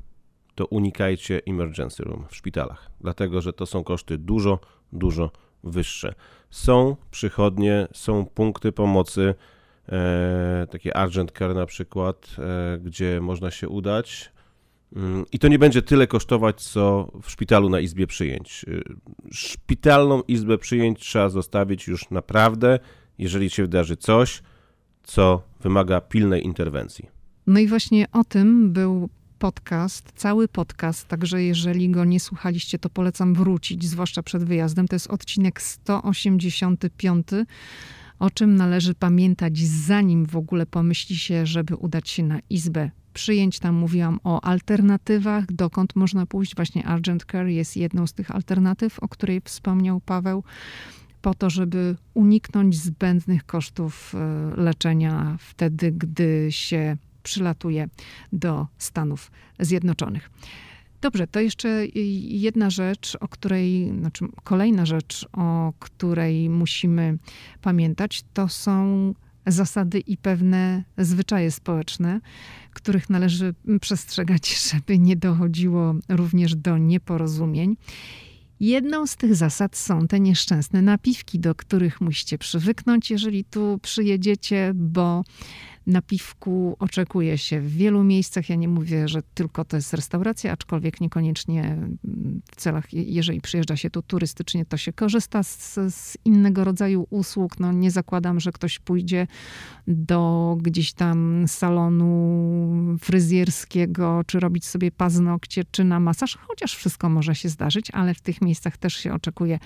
to 0.56 0.66
unikajcie 0.66 1.42
emergency 1.48 2.04
room 2.04 2.26
w 2.30 2.36
szpitalach, 2.36 2.92
dlatego 3.02 3.42
że 3.42 3.54
to 3.54 3.66
są 3.66 3.84
koszty 3.84 4.18
dużo, 4.18 4.60
dużo 4.94 5.32
wyższe. 5.64 6.14
Są 6.50 6.96
przychodnie, 7.12 7.88
są 7.94 8.26
punkty 8.26 8.72
pomocy, 8.72 9.36
e, 9.90 10.68
takie 10.72 10.98
Argent 10.98 11.32
Care 11.32 11.56
na 11.56 11.66
przykład, 11.66 12.36
e, 12.40 12.78
gdzie 12.78 13.22
można 13.22 13.52
się 13.52 13.70
udać. 13.70 14.32
Mm, 14.96 15.26
I 15.32 15.40
to 15.40 15.48
nie 15.48 15.60
będzie 15.60 15.82
tyle 15.82 16.08
kosztować, 16.08 16.62
co 16.62 17.12
w 17.24 17.32
szpitalu 17.32 17.70
na 17.70 17.80
izbie 17.80 18.08
przyjęć. 18.08 18.66
E, 18.68 18.82
szpitalną 19.32 20.22
izbę 20.22 20.58
przyjęć 20.58 21.00
trzeba 21.00 21.30
zostawić 21.30 21.88
już 21.88 22.10
naprawdę, 22.10 22.80
jeżeli 23.18 23.50
się 23.50 23.64
wydarzy 23.64 23.98
coś, 23.98 24.42
co 25.04 25.42
wymaga 25.62 26.02
pilnej 26.02 26.46
interwencji. 26.46 27.10
No 27.48 27.60
i 27.60 27.68
właśnie 27.68 28.12
o 28.12 28.24
tym 28.24 28.74
był 28.74 29.10
podcast, 29.40 30.12
cały 30.16 30.48
podcast, 30.48 31.08
także 31.08 31.44
jeżeli 31.44 31.90
go 31.90 32.06
nie 32.06 32.20
słuchaliście, 32.20 32.80
to 32.80 32.90
polecam 32.90 33.34
wrócić, 33.34 33.86
zwłaszcza 33.86 34.24
przed 34.24 34.44
wyjazdem. 34.44 34.88
To 34.88 34.96
jest 34.96 35.08
odcinek 35.08 35.62
185 35.62 37.28
o 38.20 38.30
czym 38.30 38.56
należy 38.56 38.96
pamiętać, 38.96 39.58
zanim 39.60 40.26
w 40.26 40.36
ogóle 40.36 40.66
pomyśli 40.66 41.16
się, 41.16 41.46
żeby 41.46 41.76
udać 41.76 42.10
się 42.10 42.24
na 42.24 42.40
izbę 42.50 42.92
przyjęć. 43.14 43.60
Tam 43.60 43.76
mówiłam 43.76 44.20
o 44.24 44.42
alternatywach, 44.44 45.52
dokąd 45.52 45.96
można 45.96 46.26
pójść. 46.26 46.56
Właśnie 46.56 46.86
Argent 46.86 47.26
Care 47.32 47.48
jest 47.48 47.78
jedną 47.78 48.08
z 48.08 48.14
tych 48.14 48.32
alternatyw, 48.32 49.00
o 49.00 49.08
której 49.08 49.42
wspomniał 49.46 50.00
Paweł, 50.00 50.44
po 51.22 51.34
to, 51.34 51.50
żeby 51.50 51.96
uniknąć 52.14 52.78
zbędnych 52.78 53.46
kosztów 53.46 54.16
e, 54.16 54.62
leczenia 54.62 55.38
wtedy, 55.40 55.92
gdy 55.92 56.48
się 56.50 56.98
przylatuje 57.30 57.90
do 58.34 58.68
Stanów 58.78 59.32
Zjednoczonych. 59.60 60.30
Dobrze, 61.02 61.28
to 61.28 61.40
jeszcze 61.40 61.86
jedna 62.44 62.70
rzecz, 62.70 63.18
o 63.20 63.28
której, 63.28 63.94
znaczy 64.00 64.26
kolejna 64.44 64.86
rzecz, 64.86 65.28
o 65.34 65.74
której 65.80 66.50
musimy 66.50 67.18
pamiętać, 67.62 68.24
to 68.34 68.48
są 68.48 69.14
zasady 69.48 70.00
i 70.00 70.18
pewne 70.18 70.84
zwyczaje 70.98 71.52
społeczne, 71.52 72.22
których 72.74 73.10
należy 73.10 73.54
przestrzegać, 73.82 74.58
żeby 74.72 75.00
nie 75.00 75.16
dochodziło 75.16 75.96
również 76.10 76.56
do 76.56 76.78
nieporozumień. 76.78 77.76
Jedną 78.60 79.08
z 79.08 79.16
tych 79.16 79.36
zasad 79.36 79.78
są 79.78 80.08
te 80.08 80.20
nieszczęsne 80.20 80.82
napiwki, 80.82 81.40
do 81.40 81.56
których 81.56 82.02
musicie 82.02 82.38
przywyknąć, 82.38 83.12
jeżeli 83.12 83.44
tu 83.46 83.80
przyjedziecie, 83.82 84.72
bo 84.76 85.24
na 85.90 86.02
piwku 86.02 86.76
oczekuje 86.80 87.38
się 87.38 87.62
w 87.62 87.72
wielu 87.72 88.04
miejscach. 88.04 88.50
Ja 88.50 88.56
nie 88.56 88.68
mówię, 88.68 89.08
że 89.08 89.22
tylko 89.34 89.66
to 89.66 89.76
jest 89.76 89.94
restauracja, 89.94 90.52
aczkolwiek 90.52 91.02
niekoniecznie 91.02 91.78
w 92.52 92.56
celach, 92.56 92.94
jeżeli 92.94 93.42
przyjeżdża 93.42 93.76
się 93.76 93.90
tu 93.90 94.02
turystycznie, 94.02 94.66
to 94.66 94.78
się 94.78 94.94
korzysta 94.94 95.44
z, 95.44 95.80
z 95.90 96.18
innego 96.26 96.64
rodzaju 96.64 97.08
usług. 97.10 97.60
No, 97.60 97.72
nie 97.72 97.92
zakładam, 97.92 98.40
że 98.40 98.52
ktoś 98.52 98.80
pójdzie 98.80 99.28
do 99.88 100.58
gdzieś 100.62 100.94
tam 100.94 101.44
salonu 101.48 102.98
fryzjerskiego, 103.00 104.22
czy 104.28 104.40
robić 104.40 104.66
sobie 104.66 104.92
paznokcie, 104.92 105.64
czy 105.72 105.84
na 105.84 106.00
masaż, 106.00 106.38
chociaż 106.48 106.76
wszystko 106.76 107.10
może 107.10 107.36
się 107.36 107.50
zdarzyć, 107.50 107.92
ale 107.92 108.14
w 108.14 108.22
tych 108.22 108.42
miejscach 108.42 108.78
też 108.78 108.94
się 108.94 109.14
oczekuje 109.14 109.60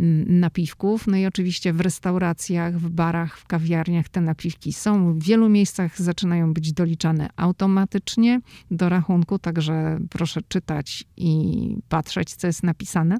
mm, 0.00 0.40
napiwków. 0.40 1.06
No 1.06 1.16
i 1.16 1.26
oczywiście 1.26 1.72
w 1.72 1.80
restauracjach, 1.80 2.78
w 2.78 2.88
barach, 2.88 3.38
w 3.38 3.46
kawiarniach 3.46 4.08
te 4.08 4.20
napiwki 4.20 4.72
są. 4.72 5.14
W 5.14 5.22
wielu 5.22 5.48
miejscach 5.48 5.59
zaczynają 5.96 6.54
być 6.54 6.72
doliczane 6.72 7.28
automatycznie 7.36 8.40
do 8.70 8.88
rachunku, 8.88 9.38
także 9.38 9.98
proszę 10.10 10.40
czytać 10.48 11.04
i 11.16 11.76
patrzeć, 11.88 12.34
co 12.34 12.46
jest 12.46 12.62
napisane. 12.62 13.16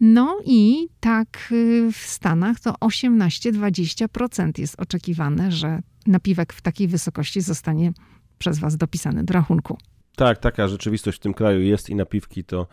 No 0.00 0.38
i 0.44 0.88
tak 1.00 1.48
y, 1.52 1.92
w 1.92 1.96
Stanach 1.96 2.60
to 2.60 2.72
18-20% 2.72 4.60
jest 4.60 4.80
oczekiwane, 4.80 5.52
że 5.52 5.82
napiwek 6.06 6.52
w 6.52 6.62
takiej 6.62 6.88
wysokości 6.88 7.40
zostanie 7.40 7.92
przez 8.38 8.58
Was 8.58 8.76
dopisany 8.76 9.24
do 9.24 9.34
rachunku. 9.34 9.78
Tak, 10.16 10.38
taka 10.38 10.68
rzeczywistość 10.68 11.18
w 11.18 11.20
tym 11.20 11.34
kraju 11.34 11.60
jest 11.60 11.90
i 11.90 11.94
napiwki 11.94 12.44
to 12.44 12.66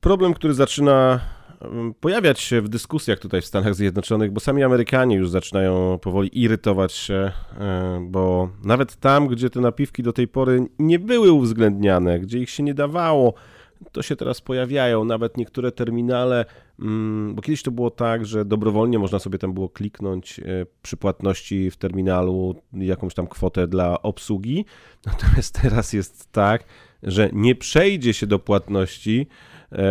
problem, 0.00 0.34
który 0.34 0.54
zaczyna 0.54 1.20
pojawiać 2.00 2.40
się 2.40 2.60
w 2.60 2.68
dyskusjach 2.68 3.18
tutaj 3.18 3.40
w 3.40 3.46
Stanach 3.46 3.74
Zjednoczonych, 3.74 4.32
bo 4.32 4.40
sami 4.40 4.62
Amerykanie 4.62 5.16
już 5.16 5.30
zaczynają 5.30 5.98
powoli 5.98 6.42
irytować 6.42 6.92
się, 6.92 7.32
e, 7.58 8.06
bo 8.10 8.50
nawet 8.64 8.96
tam, 8.96 9.26
gdzie 9.26 9.50
te 9.50 9.60
napiwki 9.60 10.02
do 10.02 10.12
tej 10.12 10.28
pory 10.28 10.66
nie 10.78 10.98
były 10.98 11.32
uwzględniane, 11.32 12.20
gdzie 12.20 12.38
ich 12.38 12.50
się 12.50 12.62
nie 12.62 12.74
dawało, 12.74 13.34
to 13.92 14.02
się 14.02 14.16
teraz 14.16 14.40
pojawiają. 14.40 15.04
Nawet 15.04 15.36
niektóre 15.36 15.72
terminale, 15.72 16.44
mm, 16.80 17.34
bo 17.34 17.42
kiedyś 17.42 17.62
to 17.62 17.70
było 17.70 17.90
tak, 17.90 18.26
że 18.26 18.44
dobrowolnie 18.44 18.98
można 18.98 19.18
sobie 19.18 19.38
tam 19.38 19.52
było 19.52 19.68
kliknąć 19.68 20.38
e, 20.40 20.42
przy 20.82 20.96
płatności 20.96 21.70
w 21.70 21.76
terminalu 21.76 22.54
jakąś 22.72 23.14
tam 23.14 23.26
kwotę 23.26 23.68
dla 23.68 24.02
obsługi. 24.02 24.64
Natomiast 25.06 25.60
teraz 25.62 25.92
jest 25.92 26.32
tak, 26.32 26.64
że 27.02 27.30
nie 27.32 27.54
przejdzie 27.54 28.14
się 28.14 28.26
do 28.26 28.38
płatności 28.38 29.26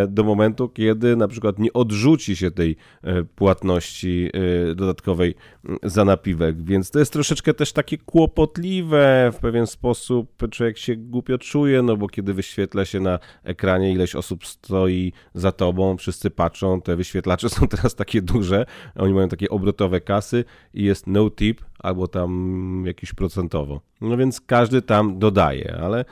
do 0.08 0.24
momentu, 0.24 0.70
kiedy 0.70 1.16
na 1.16 1.28
przykład 1.28 1.60
nie 1.60 1.74
odrzuci 1.74 2.36
się 2.36 2.52
tej 2.52 2.76
e, 3.04 3.24
płatności 3.24 4.30
e, 4.72 4.76
dodatkowej 4.76 5.36
za 5.84 6.06
napiwek. 6.06 6.62
Więc 6.64 6.92
to 6.92 7.00
jest 7.00 7.14
troszeczkę 7.14 7.54
też 7.54 7.74
takie 7.74 7.98
kłopotliwe 7.98 9.32
w 9.34 9.40
pewien 9.40 9.68
sposób. 9.68 10.50
Człowiek 10.52 10.78
się 10.78 10.96
głupio 10.96 11.38
czuje, 11.38 11.82
no 11.82 11.98
bo 11.98 12.08
kiedy 12.08 12.34
wyświetla 12.34 12.86
się 12.86 13.00
na 13.00 13.20
ekranie 13.44 13.92
ileś 13.92 14.16
osób 14.16 14.46
stoi 14.46 15.14
za 15.34 15.52
tobą, 15.52 15.98
wszyscy 15.98 16.30
patrzą, 16.30 16.82
te 16.82 16.96
wyświetlacze 16.96 17.50
są 17.50 17.68
teraz 17.78 17.96
takie 17.96 18.22
duże, 18.22 18.66
oni 18.96 19.14
mają 19.14 19.30
takie 19.30 19.50
obrotowe 19.50 20.02
kasy 20.02 20.46
i 20.74 20.84
jest 20.84 21.08
no 21.08 21.30
tip 21.30 21.69
albo 21.80 22.08
tam 22.08 22.84
jakiś 22.86 23.14
procentowo. 23.14 23.82
No 24.02 24.18
więc 24.18 24.42
każdy 24.42 24.82
tam 24.82 25.20
dodaje, 25.20 25.78
ale 25.82 26.06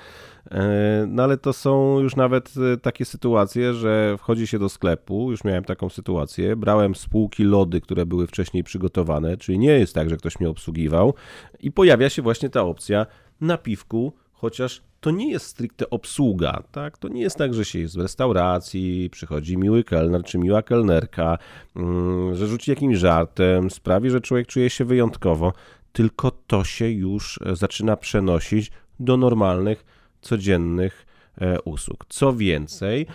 E, 0.51 1.05
no 1.07 1.23
ale 1.23 1.37
to 1.37 1.53
są 1.53 1.99
już 1.99 2.15
nawet 2.15 2.53
e, 2.73 2.77
takie 2.77 3.05
sytuacje, 3.05 3.73
że 3.73 4.17
wchodzi 4.17 4.47
się 4.47 4.59
do 4.59 4.69
sklepu, 4.69 5.31
już 5.31 5.43
miałem 5.43 5.63
taką 5.63 5.89
sytuację, 5.89 6.55
brałem 6.55 6.95
z 6.95 7.07
półki 7.07 7.43
lody, 7.43 7.81
które 7.81 8.05
były 8.05 8.27
wcześniej 8.27 8.63
przygotowane, 8.63 9.37
czyli 9.37 9.59
nie 9.59 9.71
jest 9.71 9.95
tak, 9.95 10.09
że 10.09 10.17
ktoś 10.17 10.39
mnie 10.39 10.49
obsługiwał 10.49 11.13
i 11.59 11.71
pojawia 11.71 12.09
się 12.09 12.21
właśnie 12.21 12.49
ta 12.49 12.61
opcja 12.61 13.05
napiwku, 13.41 14.13
chociaż 14.31 14.81
to 14.99 15.11
nie 15.11 15.31
jest 15.31 15.45
stricte 15.45 15.89
obsługa, 15.89 16.63
tak? 16.71 16.97
To 16.97 17.07
nie 17.07 17.21
jest 17.21 17.35
tak, 17.35 17.53
że 17.53 17.65
się 17.65 17.79
jest 17.79 17.97
w 17.97 18.01
restauracji, 18.01 19.09
przychodzi 19.09 19.57
miły 19.57 19.83
kelner 19.83 20.23
czy 20.23 20.37
miła 20.37 20.61
kelnerka, 20.61 21.37
mm, 21.75 22.35
że 22.35 22.47
rzuci 22.47 22.71
jakimś 22.71 22.97
żartem, 22.97 23.69
sprawi, 23.71 24.09
że 24.09 24.21
człowiek 24.21 24.47
czuje 24.47 24.69
się 24.69 24.85
wyjątkowo, 24.85 25.53
tylko 25.91 26.31
to 26.31 26.63
się 26.63 26.89
już 26.89 27.39
e, 27.45 27.55
zaczyna 27.55 27.97
przenosić 27.97 28.71
do 28.99 29.17
normalnych 29.17 29.85
codziennych 30.21 31.05
e, 31.37 31.61
usług. 31.61 32.05
Co 32.09 32.33
więcej, 32.33 33.05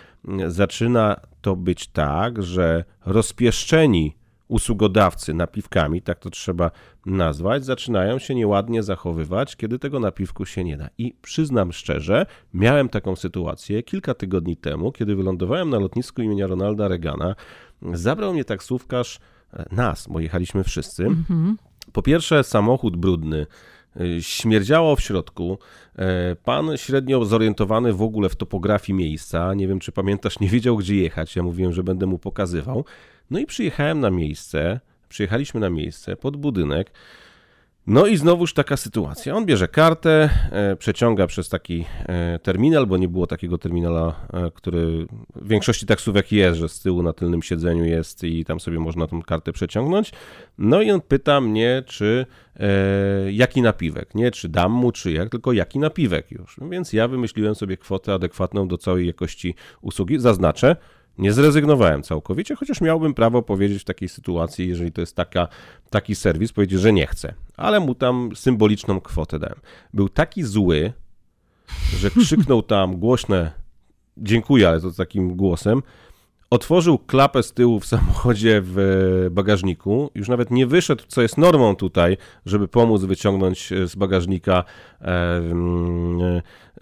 zaczyna 0.47 1.15
to 1.41 1.55
być 1.55 1.87
tak, 1.87 2.43
że 2.43 2.83
rozpieszczeni 3.05 4.15
usługodawcy 4.53 5.33
napiwkami, 5.33 6.01
tak 6.01 6.19
to 6.19 6.29
trzeba 6.29 6.71
nazwać, 7.05 7.65
zaczynają 7.65 8.19
się 8.19 8.35
nieładnie 8.35 8.83
zachowywać, 8.83 9.55
kiedy 9.55 9.79
tego 9.79 9.99
napiwku 9.99 10.45
się 10.45 10.63
nie 10.63 10.77
da. 10.77 10.89
I 10.97 11.15
przyznam 11.21 11.73
szczerze, 11.73 12.25
miałem 12.53 12.89
taką 12.89 13.15
sytuację 13.15 13.83
kilka 13.83 14.13
tygodni 14.13 14.57
temu, 14.57 14.91
kiedy 14.91 15.15
wylądowałem 15.15 15.69
na 15.69 15.79
lotnisku 15.79 16.21
imienia 16.21 16.47
Ronalda 16.47 16.87
Reagana. 16.87 17.35
Zabrał 17.93 18.33
mnie 18.33 18.45
taksówkarz, 18.45 19.19
e, 19.53 19.65
nas, 19.71 20.07
bo 20.09 20.19
jechaliśmy 20.19 20.63
wszyscy. 20.63 21.05
Mhm. 21.05 21.57
Po 21.93 22.01
pierwsze, 22.01 22.43
samochód 22.43 22.97
brudny, 22.97 23.45
śmierdziało 24.21 24.95
w 24.95 25.01
środku. 25.01 25.57
E, 25.95 26.35
pan 26.35 26.77
średnio 26.77 27.25
zorientowany 27.25 27.93
w 27.93 28.01
ogóle 28.01 28.29
w 28.29 28.35
topografii 28.35 28.97
miejsca, 28.97 29.53
nie 29.53 29.67
wiem 29.67 29.79
czy 29.79 29.91
pamiętasz, 29.91 30.39
nie 30.39 30.47
wiedział 30.47 30.77
gdzie 30.77 30.95
jechać. 30.95 31.35
Ja 31.35 31.43
mówiłem, 31.43 31.73
że 31.73 31.83
będę 31.83 32.05
mu 32.05 32.19
pokazywał. 32.19 32.85
No 33.31 33.39
i 33.39 33.45
przyjechałem 33.45 33.99
na 33.99 34.11
miejsce, 34.11 34.79
przyjechaliśmy 35.09 35.59
na 35.59 35.69
miejsce 35.69 36.15
pod 36.15 36.37
budynek. 36.37 36.91
No 37.87 38.07
i 38.07 38.17
znowuż 38.17 38.53
taka 38.53 38.77
sytuacja. 38.77 39.35
On 39.35 39.45
bierze 39.45 39.67
kartę, 39.67 40.29
e, 40.51 40.75
przeciąga 40.75 41.27
przez 41.27 41.49
taki 41.49 41.85
e, 42.05 42.39
terminal, 42.39 42.87
bo 42.87 42.97
nie 42.97 43.07
było 43.07 43.27
takiego 43.27 43.57
terminala, 43.57 44.15
e, 44.33 44.51
który 44.51 45.07
w 45.35 45.47
większości 45.47 45.85
taksówek 45.85 46.31
jest, 46.31 46.59
że 46.59 46.69
z 46.69 46.79
tyłu 46.79 47.03
na 47.03 47.13
tylnym 47.13 47.41
siedzeniu 47.41 47.85
jest 47.85 48.23
i 48.23 48.45
tam 48.45 48.59
sobie 48.59 48.79
można 48.79 49.07
tą 49.07 49.21
kartę 49.21 49.53
przeciągnąć. 49.53 50.11
No 50.57 50.81
i 50.81 50.91
on 50.91 51.01
pyta 51.01 51.41
mnie, 51.41 51.83
czy 51.85 52.25
jaki 53.31 53.61
napiwek, 53.61 54.15
nie 54.15 54.31
czy 54.31 54.49
dam 54.49 54.71
mu, 54.71 54.91
czy 54.91 55.11
jak, 55.11 55.29
tylko 55.29 55.53
jaki 55.53 55.79
napiwek 55.79 56.31
już. 56.31 56.59
Więc 56.71 56.93
ja 56.93 57.07
wymyśliłem 57.07 57.55
sobie 57.55 57.77
kwotę 57.77 58.13
adekwatną 58.13 58.67
do 58.67 58.77
całej 58.77 59.07
jakości 59.07 59.55
usługi. 59.81 60.19
Zaznaczę, 60.19 60.75
nie 61.17 61.33
zrezygnowałem 61.33 62.03
całkowicie, 62.03 62.55
chociaż 62.55 62.81
miałbym 62.81 63.13
prawo 63.13 63.41
powiedzieć 63.41 63.81
w 63.81 63.85
takiej 63.85 64.09
sytuacji, 64.09 64.67
jeżeli 64.67 64.91
to 64.91 65.01
jest 65.01 65.15
taka, 65.15 65.47
taki 65.89 66.15
serwis, 66.15 66.53
powiedzieć, 66.53 66.79
że 66.79 66.93
nie 66.93 67.07
chcę. 67.07 67.33
Ale 67.57 67.79
mu 67.79 67.95
tam 67.95 68.29
symboliczną 68.35 69.01
kwotę 69.01 69.39
dałem. 69.39 69.59
Był 69.93 70.09
taki 70.09 70.43
zły, 70.43 70.93
że 71.97 72.11
krzyknął 72.21 72.61
tam 72.61 72.99
głośne 72.99 73.51
dziękuję, 74.17 74.69
ale 74.69 74.81
to 74.81 74.91
takim 74.91 75.35
głosem, 75.35 75.81
otworzył 76.49 76.97
klapę 76.97 77.43
z 77.43 77.53
tyłu 77.53 77.79
w 77.79 77.85
samochodzie 77.85 78.61
w 78.63 79.27
bagażniku, 79.31 80.11
już 80.15 80.29
nawet 80.29 80.51
nie 80.51 80.67
wyszedł, 80.67 81.03
co 81.07 81.21
jest 81.21 81.37
normą 81.37 81.75
tutaj, 81.75 82.17
żeby 82.45 82.67
pomóc 82.67 83.03
wyciągnąć 83.03 83.69
z 83.85 83.95
bagażnika 83.95 84.63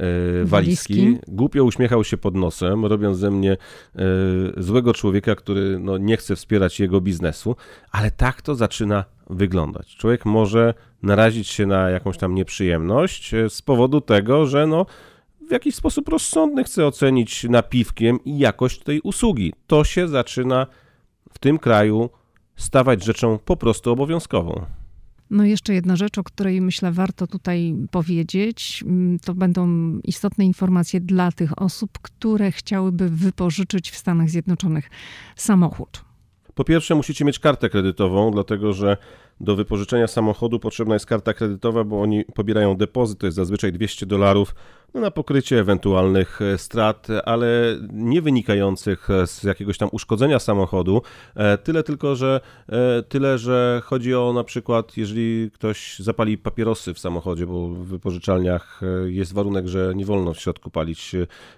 e, 0.02 0.46
walizki. 0.46 1.18
Głupio 1.28 1.64
uśmiechał 1.64 2.04
się 2.04 2.18
pod 2.18 2.36
nosem, 2.36 2.86
robiąc 2.86 3.18
ze 3.18 3.32
mnie 3.32 3.52
e, 3.52 3.58
złego 4.58 4.94
człowieka, 4.94 5.36
który 5.36 5.80
no, 5.80 5.98
nie 5.98 6.18
chce 6.18 6.36
wspierać 6.36 6.80
jego 6.80 7.02
biznesu, 7.02 7.56
ale 7.92 8.12
tak 8.12 8.42
to 8.42 8.56
zaczyna 8.56 9.06
wyglądać. 9.30 9.96
Człowiek 9.96 10.26
może 10.26 10.74
narazić 11.04 11.48
się 11.48 11.66
na 11.66 11.90
jakąś 11.90 12.18
tam 12.18 12.36
nieprzyjemność 12.36 13.34
e, 13.34 13.50
z 13.50 13.62
powodu 13.62 14.02
tego, 14.02 14.46
że 14.46 14.68
no, 14.68 14.86
w 15.48 15.52
jakiś 15.52 15.76
sposób 15.76 16.10
rozsądny 16.10 16.64
chce 16.64 16.86
ocenić 16.86 17.44
napiwkiem 17.44 18.24
i 18.26 18.38
jakość 18.38 18.84
tej 18.84 19.02
usługi. 19.02 19.54
To 19.68 19.84
się 19.84 20.08
zaczyna 20.08 20.68
w 21.34 21.40
tym 21.40 21.60
kraju 21.60 22.10
stawać 22.56 23.04
rzeczą 23.04 23.40
po 23.46 23.58
prostu 23.58 23.92
obowiązkową. 23.92 24.81
No 25.32 25.46
jeszcze 25.46 25.74
jedna 25.74 25.96
rzecz, 25.96 26.18
o 26.18 26.24
której 26.24 26.62
myślę 26.62 26.92
warto 26.92 27.28
tutaj 27.28 27.76
powiedzieć, 27.92 28.84
mm, 28.88 29.20
to 29.20 29.34
będą 29.34 29.70
istotne 30.04 30.46
informacje 30.46 31.00
dla 31.02 31.32
tych 31.32 31.62
osób, 31.62 32.00
które 32.02 32.52
chciałyby 32.52 33.10
wypożyczyć 33.10 33.92
w 33.92 33.98
Stanach 33.98 34.30
Zjednoczonych 34.30 34.90
samochód. 35.36 36.06
Po 36.56 36.64
pierwsze, 36.64 36.96
musicie 36.96 37.26
mieć 37.26 37.40
kartę 37.40 37.70
kredytową, 37.70 38.32
dlatego 38.32 38.74
że 38.74 38.98
do 39.42 39.56
wypożyczenia 39.56 40.08
samochodu 40.08 40.60
potrzebna 40.60 40.96
jest 40.96 41.06
karta 41.06 41.34
kredytowa, 41.34 41.84
bo 41.84 42.02
oni 42.02 42.26
pobierają 42.36 42.76
depozyt, 42.76 43.20
to 43.20 43.26
jest 43.26 43.36
zazwyczaj 43.36 43.72
200 43.72 44.06
dolarów 44.06 44.56
no, 44.94 45.02
na 45.02 45.12
pokrycie 45.12 45.60
ewentualnych 45.60 46.42
e, 46.42 46.58
strat, 46.58 47.08
ale 47.26 47.78
nie 47.94 48.22
wynikających 48.22 49.08
z 49.26 49.44
jakiegoś 49.44 49.78
tam 49.78 49.90
uszkodzenia 49.92 50.40
samochodu. 50.40 51.02
E, 51.36 51.58
tyle 51.58 51.84
tylko, 51.84 52.16
że 52.16 52.42
e, 52.70 53.04
tyle, 53.04 53.38
że 53.38 53.82
chodzi 53.86 54.16
o 54.16 54.34
na 54.34 54.44
przykład, 54.44 54.98
jeżeli 54.98 55.52
ktoś 55.52 56.00
zapali 56.00 56.38
papierosy 56.38 56.94
w 56.94 57.00
samochodzie, 57.00 57.48
bo 57.48 57.68
w 57.68 57.86
wypożyczalniach 57.86 58.82
jest 59.06 59.34
warunek, 59.34 59.68
że 59.68 59.94
nie 59.96 60.06
wolno 60.06 60.34
w 60.34 60.40
środku 60.40 60.70
palić 60.70 61.16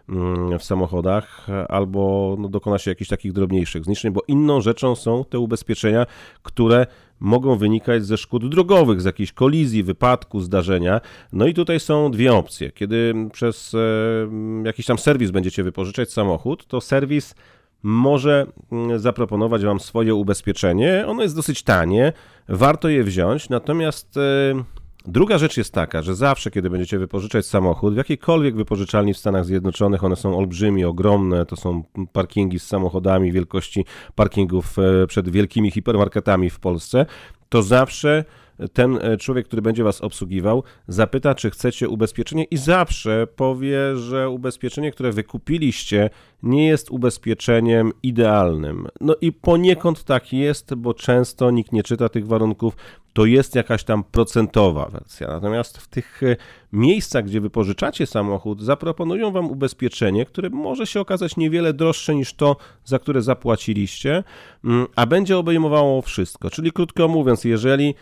mm, 0.10 0.60
w 0.60 0.64
samochodach, 0.64 1.48
albo 1.70 2.36
no, 2.40 2.50
dokona 2.50 2.78
się 2.78 2.92
jakichś 2.92 3.10
takich 3.10 3.34
drobniejszych 3.34 3.86
zniszczeń, 3.86 4.12
bo 4.12 4.22
inną 4.28 4.62
rzeczą 4.62 4.96
są 4.96 5.26
te 5.26 5.40
ubezpieczenia, 5.40 6.06
które 6.44 6.88
mogą 7.24 7.56
wynikać 7.56 8.06
ze 8.06 8.18
szkód 8.18 8.50
drogowych, 8.50 9.02
z 9.02 9.06
jakiejś 9.06 9.32
kolizji, 9.32 9.84
wypadku, 9.84 10.40
zdarzenia. 10.40 11.02
No 11.34 11.48
i 11.48 11.54
tutaj 11.54 11.80
są 11.80 12.12
dwie 12.12 12.34
opcje. 12.34 12.72
Kiedy 12.72 13.14
przez 13.34 13.76
jakiś 14.64 14.86
tam 14.86 14.98
serwis 14.98 15.32
będziecie 15.32 15.64
wypożyczać 15.64 16.12
samochód, 16.12 16.68
to 16.68 16.82
serwis 16.82 17.36
może 17.84 18.48
mm, 18.72 19.00
zaproponować 19.00 19.66
Wam 19.66 19.80
swoje 19.80 20.16
ubezpieczenie. 20.16 21.04
Ono 21.08 21.24
jest 21.24 21.36
dosyć 21.36 21.64
tanie, 21.64 22.14
warto 22.48 22.90
je 22.90 23.04
wziąć, 23.04 23.50
natomiast 23.50 24.20
Druga 25.06 25.38
rzecz 25.38 25.58
jest 25.58 25.74
taka, 25.74 26.02
że 26.02 26.16
zawsze, 26.16 26.52
kiedy 26.52 26.70
będziecie 26.70 27.00
wypożyczać 27.00 27.46
samochód, 27.46 27.94
w 27.94 27.98
jakiejkolwiek 27.98 28.56
wypożyczalni 28.56 29.14
w 29.14 29.18
Stanach 29.18 29.46
Zjednoczonych, 29.46 30.04
one 30.04 30.16
są 30.16 30.38
olbrzymie, 30.38 30.88
ogromne, 30.88 31.46
to 31.46 31.56
są 31.56 31.84
parkingi 32.14 32.60
z 32.60 32.68
samochodami 32.68 33.32
wielkości 33.32 33.86
parkingów 34.16 34.80
e, 34.80 35.08
przed 35.08 35.30
wielkimi 35.30 35.72
hipermarketami 35.72 36.50
w 36.50 36.60
Polsce, 36.60 37.06
to 37.50 37.64
zawsze 37.64 38.26
ten 38.74 39.00
e, 39.02 39.18
człowiek, 39.18 39.48
który 39.48 39.62
będzie 39.62 39.84
was 39.84 40.02
obsługiwał, 40.02 40.64
zapyta, 40.88 41.36
czy 41.36 41.50
chcecie 41.50 41.90
ubezpieczenie 41.90 42.44
i 42.44 42.58
zawsze 42.58 43.28
powie, 43.36 43.98
że 43.98 44.30
ubezpieczenie, 44.30 44.92
które 44.92 45.12
wykupiliście, 45.12 46.10
nie 46.44 46.68
jest 46.68 46.92
ubezpieczeniem 46.92 47.92
idealnym. 48.04 48.88
No 49.02 49.16
i 49.22 49.32
poniekąd 49.32 50.04
tak 50.04 50.34
jest, 50.34 50.76
bo 50.76 50.94
często 50.94 51.52
nikt 51.52 51.72
nie 51.72 51.84
czyta 51.84 52.10
tych 52.10 52.28
warunków, 52.28 52.76
to 53.14 53.26
jest 53.26 53.56
jakaś 53.56 53.84
tam 53.84 54.04
procentowa 54.04 54.90
wersja. 54.90 55.28
Natomiast 55.28 55.78
w 55.78 55.88
tych 55.88 56.24
e, 56.24 56.36
miejscach, 56.74 57.26
gdzie 57.26 57.42
wypożyczacie 57.42 58.06
samochód, 58.06 58.62
zaproponują 58.62 59.32
wam 59.32 59.52
ubezpieczenie, 59.52 60.26
które 60.26 60.50
może 60.50 60.88
się 60.88 61.00
okazać 61.00 61.38
niewiele 61.38 61.74
droższe 61.74 62.16
niż 62.16 62.34
to, 62.34 62.56
za 62.86 63.00
które 63.00 63.22
zapłaciliście, 63.22 64.24
mm, 64.64 64.88
a 64.96 65.06
będzie 65.06 65.38
obejmowało 65.38 66.02
wszystko. 66.02 66.50
Czyli 66.50 66.72
krótko 66.72 67.08
mówiąc, 67.08 67.44
jeżeli 67.44 67.96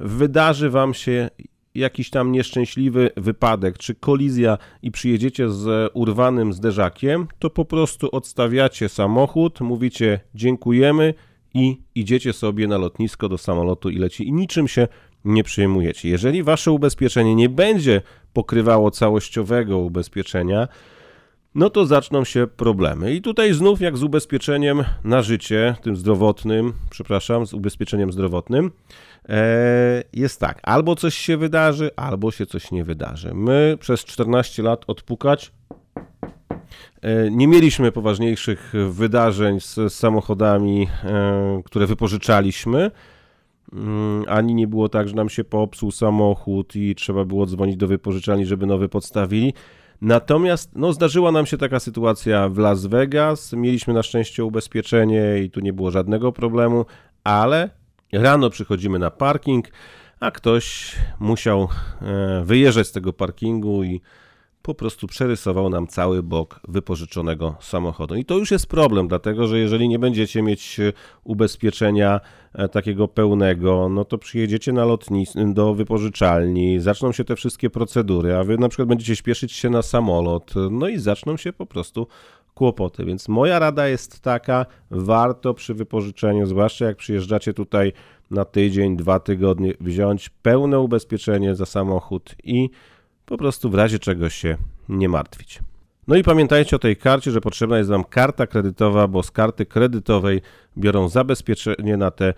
wydarzy 0.00 0.70
wam 0.70 0.94
się 0.94 1.30
jakiś 1.74 2.10
tam 2.10 2.32
nieszczęśliwy 2.32 3.10
wypadek 3.16 3.78
czy 3.78 3.94
kolizja 3.94 4.58
i 4.82 4.90
przyjedziecie 4.90 5.48
z 5.48 5.90
urwanym 5.94 6.52
zderzakiem, 6.52 7.26
to 7.38 7.50
po 7.50 7.64
prostu 7.64 8.08
odstawiacie 8.12 8.88
samochód, 8.88 9.60
mówicie 9.60 10.20
dziękujemy 10.34 11.14
i 11.54 11.80
idziecie 11.94 12.32
sobie 12.32 12.68
na 12.68 12.78
lotnisko 12.78 13.28
do 13.28 13.38
samolotu 13.38 13.90
i 13.90 13.98
leci 13.98 14.28
i 14.28 14.32
niczym 14.32 14.68
się 14.68 14.88
nie 15.24 15.44
przejmujecie. 15.44 16.08
Jeżeli 16.08 16.42
wasze 16.42 16.72
ubezpieczenie 16.72 17.34
nie 17.34 17.48
będzie 17.48 18.02
pokrywało 18.32 18.90
całościowego 18.90 19.78
ubezpieczenia, 19.78 20.68
no 21.54 21.70
to 21.70 21.86
zaczną 21.86 22.24
się 22.24 22.46
problemy. 22.46 23.14
I 23.14 23.22
tutaj 23.22 23.54
znów 23.54 23.80
jak 23.80 23.96
z 23.96 24.02
ubezpieczeniem 24.02 24.84
na 25.04 25.22
życie, 25.22 25.74
tym 25.82 25.96
zdrowotnym, 25.96 26.72
przepraszam, 26.90 27.46
z 27.46 27.54
ubezpieczeniem 27.54 28.12
zdrowotnym, 28.12 28.70
jest 30.12 30.40
tak, 30.40 30.60
albo 30.62 30.96
coś 30.96 31.14
się 31.14 31.36
wydarzy, 31.36 31.90
albo 31.96 32.30
się 32.30 32.46
coś 32.46 32.70
nie 32.70 32.84
wydarzy. 32.84 33.34
My 33.34 33.76
przez 33.80 34.04
14 34.04 34.62
lat 34.62 34.84
odpukać 34.86 35.52
e, 37.02 37.30
nie 37.30 37.48
mieliśmy 37.48 37.92
poważniejszych 37.92 38.72
wydarzeń 38.90 39.60
z 39.60 39.94
samochodami, 39.94 40.88
e, 41.04 41.62
które 41.64 41.86
wypożyczaliśmy. 41.86 42.90
Mm, 43.72 44.24
ani 44.28 44.54
nie 44.54 44.66
było 44.66 44.88
tak, 44.88 45.08
że 45.08 45.14
nam 45.14 45.28
się 45.28 45.44
popsuł 45.44 45.90
samochód 45.90 46.76
i 46.76 46.94
trzeba 46.94 47.24
było 47.24 47.46
dzwonić 47.46 47.76
do 47.76 47.86
wypożyczalni, 47.86 48.46
żeby 48.46 48.66
nowy 48.66 48.88
podstawili. 48.88 49.54
Natomiast 50.00 50.70
no, 50.74 50.92
zdarzyła 50.92 51.32
nam 51.32 51.46
się 51.46 51.58
taka 51.58 51.80
sytuacja 51.80 52.48
w 52.48 52.58
Las 52.58 52.86
Vegas. 52.86 53.52
Mieliśmy 53.52 53.94
na 53.94 54.02
szczęście 54.02 54.44
ubezpieczenie 54.44 55.38
i 55.44 55.50
tu 55.50 55.60
nie 55.60 55.72
było 55.72 55.90
żadnego 55.90 56.32
problemu, 56.32 56.84
ale 57.24 57.70
rano 58.12 58.50
przychodzimy 58.50 58.98
na 58.98 59.10
parking, 59.10 59.68
a 60.20 60.30
ktoś 60.30 60.96
musiał 61.20 61.68
e, 62.02 62.42
wyjeżdżać 62.44 62.86
z 62.86 62.92
tego 62.92 63.12
parkingu 63.12 63.84
i 63.84 64.00
po 64.62 64.74
prostu 64.74 65.06
przerysował 65.06 65.70
nam 65.70 65.86
cały 65.86 66.22
bok 66.22 66.60
wypożyczonego 66.68 67.56
samochodu. 67.60 68.14
I 68.14 68.24
to 68.24 68.38
już 68.38 68.50
jest 68.50 68.66
problem, 68.66 69.08
dlatego 69.08 69.46
że 69.46 69.58
jeżeli 69.58 69.88
nie 69.88 69.98
będziecie 69.98 70.42
mieć 70.42 70.80
e, 70.80 70.92
ubezpieczenia 71.24 72.20
e, 72.54 72.68
takiego 72.68 73.08
pełnego, 73.08 73.88
no 73.88 74.04
to 74.04 74.18
przyjedziecie 74.18 74.72
na 74.72 74.84
lotnisko 74.84 75.40
do 75.44 75.74
wypożyczalni, 75.74 76.80
zaczną 76.80 77.12
się 77.12 77.24
te 77.24 77.36
wszystkie 77.36 77.70
procedury, 77.70 78.36
a 78.36 78.44
wy 78.44 78.58
na 78.58 78.68
przykład 78.68 78.88
będziecie 78.88 79.16
śpieszyć 79.16 79.52
się 79.52 79.70
na 79.70 79.82
samolot, 79.82 80.54
no 80.70 80.88
i 80.88 80.98
zaczną 80.98 81.36
się 81.36 81.52
po 81.52 81.66
prostu 81.66 82.06
kłopoty. 82.60 83.04
Więc 83.04 83.28
moja 83.28 83.58
rada 83.58 83.88
jest 83.88 84.20
taka, 84.20 84.66
warto 84.90 85.54
przy 85.54 85.74
wypożyczeniu, 85.74 86.46
zwłaszcza 86.46 86.84
jak 86.84 86.96
przyjeżdżacie 86.96 87.54
tutaj 87.54 87.92
na 88.30 88.44
tydzień, 88.44 88.96
dwa 88.96 89.20
tygodnie, 89.20 89.74
wziąć 89.80 90.28
pełne 90.28 90.80
ubezpieczenie 90.80 91.54
za 91.54 91.66
samochód 91.66 92.34
i 92.44 92.70
po 93.26 93.36
prostu 93.38 93.70
w 93.70 93.74
razie 93.74 93.98
czegoś 93.98 94.34
się 94.34 94.56
nie 94.88 95.08
martwić. 95.08 95.60
No 96.08 96.16
i 96.16 96.22
pamiętajcie 96.22 96.76
o 96.76 96.78
tej 96.78 96.96
karcie, 96.96 97.30
że 97.30 97.40
potrzebna 97.40 97.78
jest 97.78 97.90
Wam 97.90 98.04
karta 98.04 98.46
kredytowa, 98.46 99.08
bo 99.08 99.22
z 99.22 99.30
karty 99.30 99.66
kredytowej 99.66 100.40
biorą 100.78 101.08
zabezpieczenie 101.08 101.96
na 101.96 102.10
tę 102.10 102.34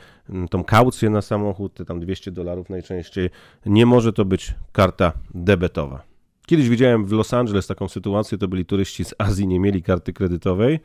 tą 0.51 0.65
kaucję 0.65 1.11
na 1.11 1.23
samochód, 1.23 1.75
te 1.75 1.85
tam 1.85 2.01
200 2.01 2.31
dolarów 2.31 2.71
najczęściej. 2.71 3.31
Nie 3.67 3.87
może 3.87 4.13
to 4.13 4.25
być 4.25 4.55
karta 4.73 5.13
debetowa. 5.35 6.12
Kiedyś 6.47 6.69
widziałem 6.69 7.07
w 7.07 7.13
Los 7.13 7.35
Angeles 7.35 7.67
taką 7.67 7.89
sytuację, 7.89 8.39
to 8.39 8.49
byli 8.49 8.65
turyści 8.65 9.05
z 9.05 9.15
Azji, 9.19 9.47
nie 9.47 9.61
mieli 9.61 9.83
karty 9.83 10.13
kredytowej, 10.13 10.81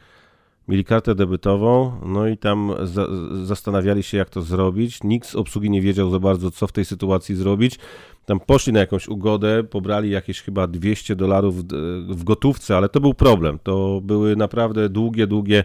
mieli 0.67 0.85
kartę 0.85 1.15
debetową, 1.15 1.99
no 2.05 2.27
i 2.27 2.37
tam 2.37 2.73
za, 2.83 3.07
zastanawiali 3.43 4.03
się, 4.03 4.17
jak 4.17 4.29
to 4.29 4.41
zrobić. 4.41 5.03
Nikt 5.03 5.27
z 5.27 5.35
obsługi 5.35 5.69
nie 5.69 5.81
wiedział 5.81 6.09
za 6.09 6.19
bardzo, 6.19 6.51
co 6.51 6.67
w 6.67 6.71
tej 6.71 6.85
sytuacji 6.85 7.35
zrobić. 7.35 7.79
Tam 8.25 8.39
poszli 8.39 8.73
na 8.73 8.79
jakąś 8.79 9.07
ugodę, 9.07 9.63
pobrali 9.63 10.09
jakieś 10.09 10.41
chyba 10.41 10.67
200 10.67 11.15
dolarów 11.15 11.67
w 12.07 12.23
gotówce, 12.23 12.77
ale 12.77 12.89
to 12.89 12.99
był 12.99 13.13
problem. 13.13 13.59
To 13.63 14.01
były 14.03 14.35
naprawdę 14.35 14.89
długie, 14.89 15.27
długie 15.27 15.63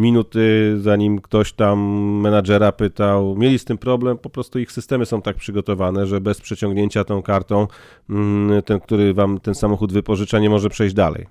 minuty, 0.00 0.76
zanim 0.80 1.20
ktoś 1.20 1.52
tam 1.52 1.78
menadżera 2.20 2.72
pytał. 2.72 3.36
Mieli 3.36 3.58
z 3.58 3.64
tym 3.64 3.78
problem, 3.78 4.18
po 4.18 4.30
prostu 4.30 4.58
ich 4.58 4.72
systemy 4.72 5.06
są 5.06 5.22
tak 5.22 5.36
przygotowane, 5.36 6.06
że 6.06 6.20
bez 6.20 6.40
przeciągnięcia 6.40 7.04
tą 7.04 7.22
kartą 7.22 7.66
mm, 8.10 8.62
ten, 8.62 8.80
który 8.80 9.14
wam 9.14 9.40
ten 9.40 9.54
samochód 9.54 9.92
wypożycza, 9.92 10.38
nie 10.38 10.50
może 10.50 10.68
przejść 10.68 10.94
dalej. 10.94 11.26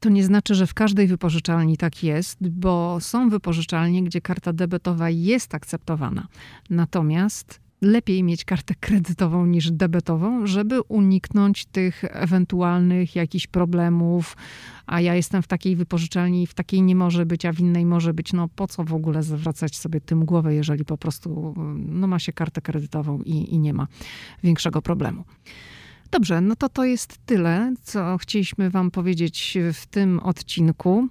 To 0.00 0.08
nie 0.08 0.24
znaczy, 0.24 0.54
że 0.54 0.66
w 0.66 0.74
każdej 0.74 1.06
wypożyczalni 1.06 1.76
tak 1.76 2.02
jest, 2.02 2.48
bo 2.48 3.00
są 3.00 3.28
wypożyczalnie, 3.28 4.04
gdzie 4.04 4.20
karta 4.20 4.52
debetowa 4.52 5.10
jest 5.10 5.54
akceptowana. 5.54 6.26
Natomiast 6.70 7.61
lepiej 7.82 8.22
mieć 8.22 8.44
kartę 8.44 8.74
kredytową 8.80 9.46
niż 9.46 9.70
debetową, 9.70 10.46
żeby 10.46 10.82
uniknąć 10.82 11.64
tych 11.64 12.04
ewentualnych 12.04 13.16
jakichś 13.16 13.46
problemów, 13.46 14.36
a 14.86 15.00
ja 15.00 15.14
jestem 15.14 15.42
w 15.42 15.46
takiej 15.46 15.76
wypożyczalni, 15.76 16.46
w 16.46 16.54
takiej 16.54 16.82
nie 16.82 16.96
może 16.96 17.26
być, 17.26 17.46
a 17.46 17.52
w 17.52 17.60
innej 17.60 17.86
może 17.86 18.14
być. 18.14 18.32
No 18.32 18.48
po 18.56 18.68
co 18.68 18.84
w 18.84 18.94
ogóle 18.94 19.22
zwracać 19.22 19.76
sobie 19.76 20.00
tym 20.00 20.24
głowę, 20.24 20.54
jeżeli 20.54 20.84
po 20.84 20.98
prostu 20.98 21.54
no, 21.76 22.06
ma 22.06 22.18
się 22.18 22.32
kartę 22.32 22.60
kredytową 22.60 23.22
i, 23.24 23.54
i 23.54 23.58
nie 23.58 23.72
ma 23.72 23.86
większego 24.42 24.82
problemu. 24.82 25.24
Dobrze, 26.12 26.40
no 26.40 26.56
to 26.56 26.68
to 26.68 26.84
jest 26.84 27.18
tyle, 27.26 27.74
co 27.82 28.18
chcieliśmy 28.18 28.70
Wam 28.70 28.90
powiedzieć 28.90 29.58
w 29.72 29.86
tym 29.86 30.20
odcinku. 30.20 31.08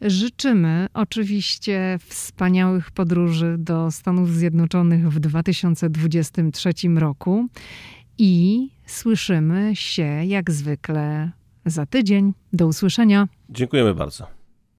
Życzymy 0.00 0.86
oczywiście 0.94 1.98
wspaniałych 2.06 2.90
podróży 2.90 3.56
do 3.58 3.90
Stanów 3.90 4.30
Zjednoczonych 4.30 5.12
w 5.12 5.20
2023 5.20 6.72
roku 6.96 7.48
i 8.18 8.68
słyszymy 8.86 9.76
się 9.76 10.24
jak 10.24 10.50
zwykle 10.50 11.30
za 11.66 11.86
tydzień. 11.86 12.32
Do 12.52 12.66
usłyszenia. 12.66 13.28
Dziękujemy 13.50 13.94
bardzo. 13.94 14.41